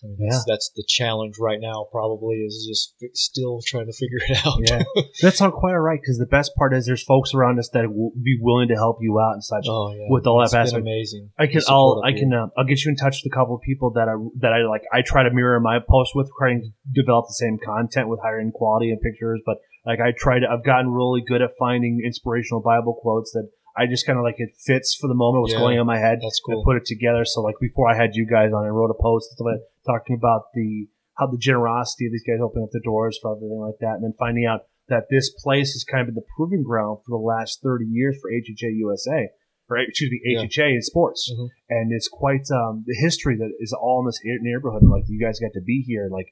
[0.04, 1.86] I mean, that's, that's the challenge right now.
[1.92, 4.58] Probably is just fi- still trying to figure it out.
[4.60, 4.82] Yeah,
[5.22, 7.92] that's not quite all right because the best part is there's folks around us that
[7.92, 9.66] will be willing to help you out and such.
[9.68, 10.82] oh yeah, With all that It's been aspect.
[10.82, 11.30] amazing.
[11.38, 13.62] I can I'll I can uh, I'll get you in touch with a couple of
[13.62, 14.82] people that I that I like.
[14.92, 16.68] I try to mirror my post with trying to
[17.00, 19.40] develop the same content with higher end quality and pictures.
[19.46, 23.50] But like I try to, I've gotten really good at finding inspirational Bible quotes that
[23.76, 25.42] I just kind of like it fits for the moment.
[25.42, 26.18] What's Yeah, going on in my head.
[26.20, 26.64] That's I cool.
[26.64, 27.24] put it together.
[27.24, 29.60] So like before I had you guys on, I wrote a post and stuff like
[29.60, 33.36] that, talking about the how the generosity of these guys opening up the doors for
[33.36, 36.28] everything like that, and then finding out that this place has kind of been the
[36.36, 39.28] proving ground for the last thirty years for HHA USA,
[39.68, 40.40] or excuse me, Yeah.
[40.44, 41.48] HHA in sports, Mhm.
[41.70, 44.82] and it's quite um, the history that is all in this neighborhood.
[44.84, 46.28] Like you guys got to be here, like.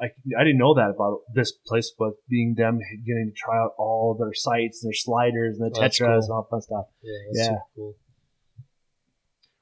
[0.00, 0.06] I,
[0.38, 4.16] I didn't know that about this place, but being them getting to try out all
[4.18, 6.14] their sites, their sliders, and the Oh, that's tetras, cool.
[6.24, 6.84] and all that fun stuff.
[7.02, 7.48] Yeah, that's Yeah.
[7.48, 7.94] super cool.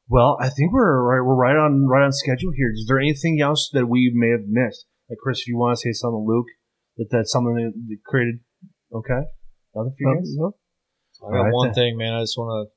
[0.09, 1.21] Well, I think we're right.
[1.27, 2.73] We're right on right on schedule here.
[2.73, 4.87] Is there anything else that we may have missed?
[5.11, 6.47] Like Chris, if you want to say something, Luke,
[6.97, 8.41] that that's something that that created.
[8.93, 9.21] Okay,
[9.75, 10.35] nothing for you guys.
[10.37, 10.47] No,
[11.27, 11.75] I got Alright, one then.
[11.75, 12.15] thing, man.
[12.15, 12.75] I just want to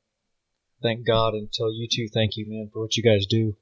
[0.84, 3.56] thank God and tell you two thank you, man, for what you guys do.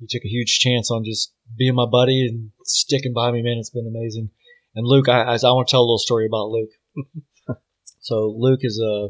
[0.00, 3.58] You took a huge chance on just being my buddy and sticking by me, man.
[3.58, 4.30] It's been amazing.
[4.74, 6.70] And Luke, I, I, I want to tell a little story about Luke.
[8.00, 9.08] so Luke is a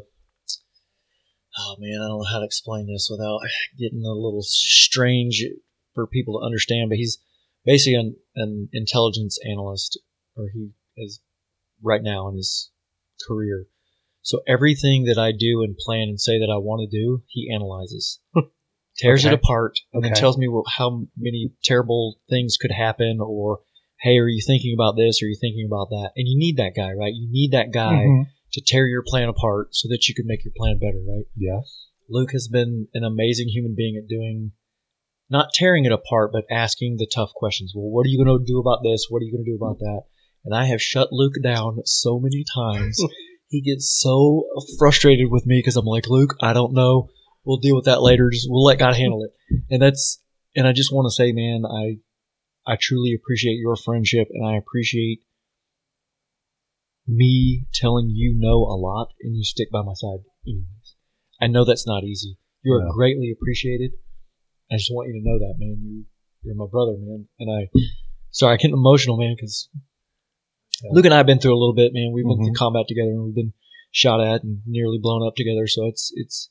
[1.57, 3.41] oh man, I don't know how to explain this without
[3.77, 5.43] getting a little strange
[5.93, 6.89] for people to understand.
[6.89, 7.19] But he's
[7.65, 9.99] basically an, an intelligence analyst,
[10.35, 11.21] or he is
[11.81, 12.71] right now in his
[13.27, 13.67] career.
[14.21, 17.51] So everything that I do and plan and say that I want to do, he
[17.53, 18.19] analyzes,
[19.01, 19.33] tears Okay.
[19.33, 23.59] it apart, and then tells me what, how many terrible things could happen, or
[24.01, 25.21] hey, are you thinking about this?
[25.21, 26.11] Or are you thinking about that?
[26.15, 27.13] And you need that guy, right?
[27.13, 28.25] You need that guy Mhm.
[28.53, 31.25] to tear your plan apart so that you can make your plan better, right?
[31.37, 31.87] Yes.
[32.09, 34.53] Luke has been an amazing human being at doing,
[35.29, 37.73] not tearing it apart, but asking the tough questions.
[37.75, 39.05] Well, what are you going to do about this?
[39.09, 40.01] What are you going to do about that?
[40.43, 42.97] And I have shut Luke down so many times.
[43.49, 44.47] he gets so
[44.79, 47.09] frustrated with me because I'm like, Luke, I don't know.
[47.43, 48.29] We'll deal with that later.
[48.31, 49.31] Just we'll let God handle it.
[49.69, 50.21] And that's,
[50.55, 51.97] and I just want to say, man, I,
[52.71, 55.21] I truly appreciate your friendship, and I appreciate
[57.07, 60.95] me telling you no a lot, and you stick by my side anyways.
[61.41, 62.37] I know that's not easy.
[62.63, 62.91] You are Yeah.
[62.93, 63.93] greatly appreciated.
[64.71, 65.81] I just want you to know that, man.
[65.81, 66.05] You
[66.43, 67.27] you're my brother, man.
[67.39, 67.69] And I
[68.31, 69.69] sorry, I get emotional, man, because
[70.91, 72.11] Luke and I have been through a little bit, man.
[72.13, 72.45] We've been mm-hmm.
[72.45, 73.53] through combat together, and we've been
[73.91, 75.67] shot at and nearly blown up together.
[75.67, 76.49] So it's it's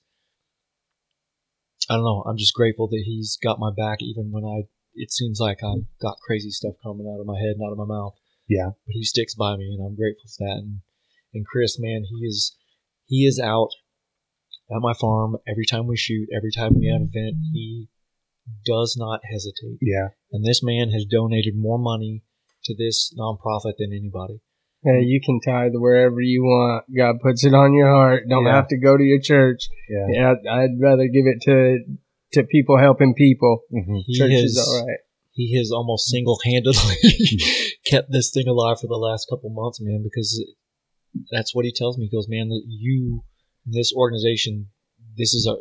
[1.90, 2.22] I don't know.
[2.26, 5.86] I'm just grateful that he's got my back, even when I it seems like I've
[6.00, 8.14] got crazy stuff coming out of my head and out of my mouth.
[8.48, 8.70] Yeah.
[8.86, 10.58] but he sticks by me, and I'm grateful for that.
[10.58, 10.80] And
[11.34, 12.56] and Chris, man, he is
[13.06, 13.70] he is out
[14.70, 17.36] at my farm every time we shoot, every time we have an event.
[17.52, 17.88] He
[18.64, 19.78] does not hesitate.
[19.80, 20.08] Yeah.
[20.32, 22.22] And this man has donated more money
[22.64, 24.40] to this nonprofit than anybody.
[24.82, 26.84] Hey, you can tithe wherever you want.
[26.96, 28.24] God puts it on your heart.
[28.28, 28.54] Don't Yeah.
[28.56, 29.68] have to go to your church.
[29.88, 30.06] Yeah.
[30.08, 31.78] Yeah, I'd rather give it to
[32.32, 33.62] to people helping people.
[33.72, 33.96] Mm-hmm.
[34.06, 34.98] He Church has, is all right.
[35.32, 36.94] he has almost single handedly
[37.86, 40.42] kept this thing alive for the last couple months, man, because
[41.30, 42.06] that's what he tells me.
[42.06, 43.24] He goes, man, that you,
[43.66, 44.68] this organization,
[45.18, 45.56] this is our,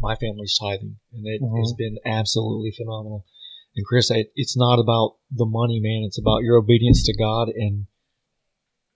[0.00, 1.58] my family's tithing, and it Mhm.
[1.58, 3.26] has been absolutely phenomenal.
[3.76, 6.04] And Chris, I, it's not about the money, man.
[6.06, 7.84] It's about your obedience to God and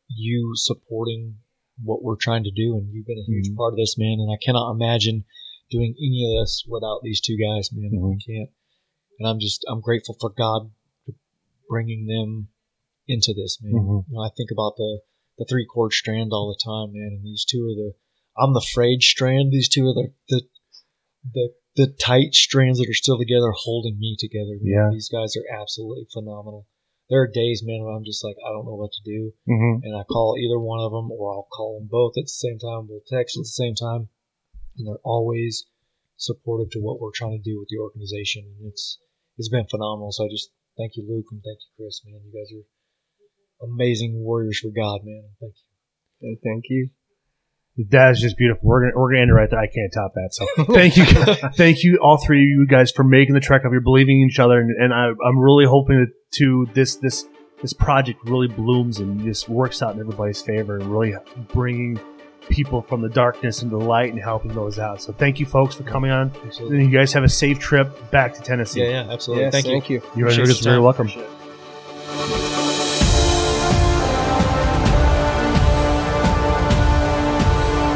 [0.08, 1.38] you supporting
[1.82, 2.76] what we're trying to do.
[2.76, 3.56] And you've been a huge Mhm.
[3.56, 4.18] part of this, man.
[4.20, 5.24] And I cannot imagine
[5.70, 7.90] doing any of this without these two guys, man.
[7.92, 8.20] I Mhm.
[8.26, 8.50] can't.
[9.18, 10.72] And I'm just, I'm grateful for God
[11.68, 12.48] bringing them
[13.06, 13.74] into this, man.
[13.74, 14.04] Mhm.
[14.08, 15.02] You know, I think about the
[15.38, 17.12] the three chord strand all the time, man.
[17.18, 17.94] And these two are the,
[18.36, 19.52] I'm the frayed strand.
[19.52, 20.48] These two are the the
[21.32, 24.58] the, the tight strands that are still together, holding me together.
[24.60, 24.62] Man.
[24.64, 24.88] Yeah.
[24.90, 26.66] These guys are absolutely phenomenal.
[27.10, 29.84] There are days, man, where I'm just like, I don't know what to do Mm-hmm.
[29.84, 32.58] and I call either one of them or I'll call them both at the same
[32.58, 32.86] time.
[32.88, 34.08] We'll text at the same time,
[34.76, 35.64] and they're always
[36.16, 38.98] supportive to what we're trying to do with the organization, and it's
[39.38, 40.12] it's been phenomenal.
[40.12, 42.20] So I just thank you, Luke, and thank you, Chris, man.
[42.26, 42.66] You guys are
[43.66, 45.24] amazing warriors for God, man.
[45.40, 46.28] Thank you.
[46.28, 46.90] And thank you.
[47.90, 48.68] That is just beautiful.
[48.68, 49.60] We're gonna we're gonna end it right there.
[49.60, 50.30] I can't top that.
[50.32, 51.04] So thank you,
[51.56, 53.70] thank you, all three of you guys for making the trek up.
[53.70, 57.26] You're believing in each other, and, and I, I'm really hoping that to this this
[57.60, 61.14] this project really blooms and just works out in everybody's favor, and really
[61.52, 61.98] bringing
[62.48, 65.02] people from the darkness into the light and helping those out.
[65.02, 66.32] So thank you, folks, for coming on.
[66.44, 66.80] Absolutely.
[66.80, 68.82] And you guys have a safe trip back to Tennessee.
[68.82, 69.44] Yeah, yeah, absolutely.
[69.44, 69.72] Yes, thank you.
[69.72, 70.02] thank you.
[70.16, 71.08] You're, you're very welcome.
[71.08, 71.37] Appreciate it.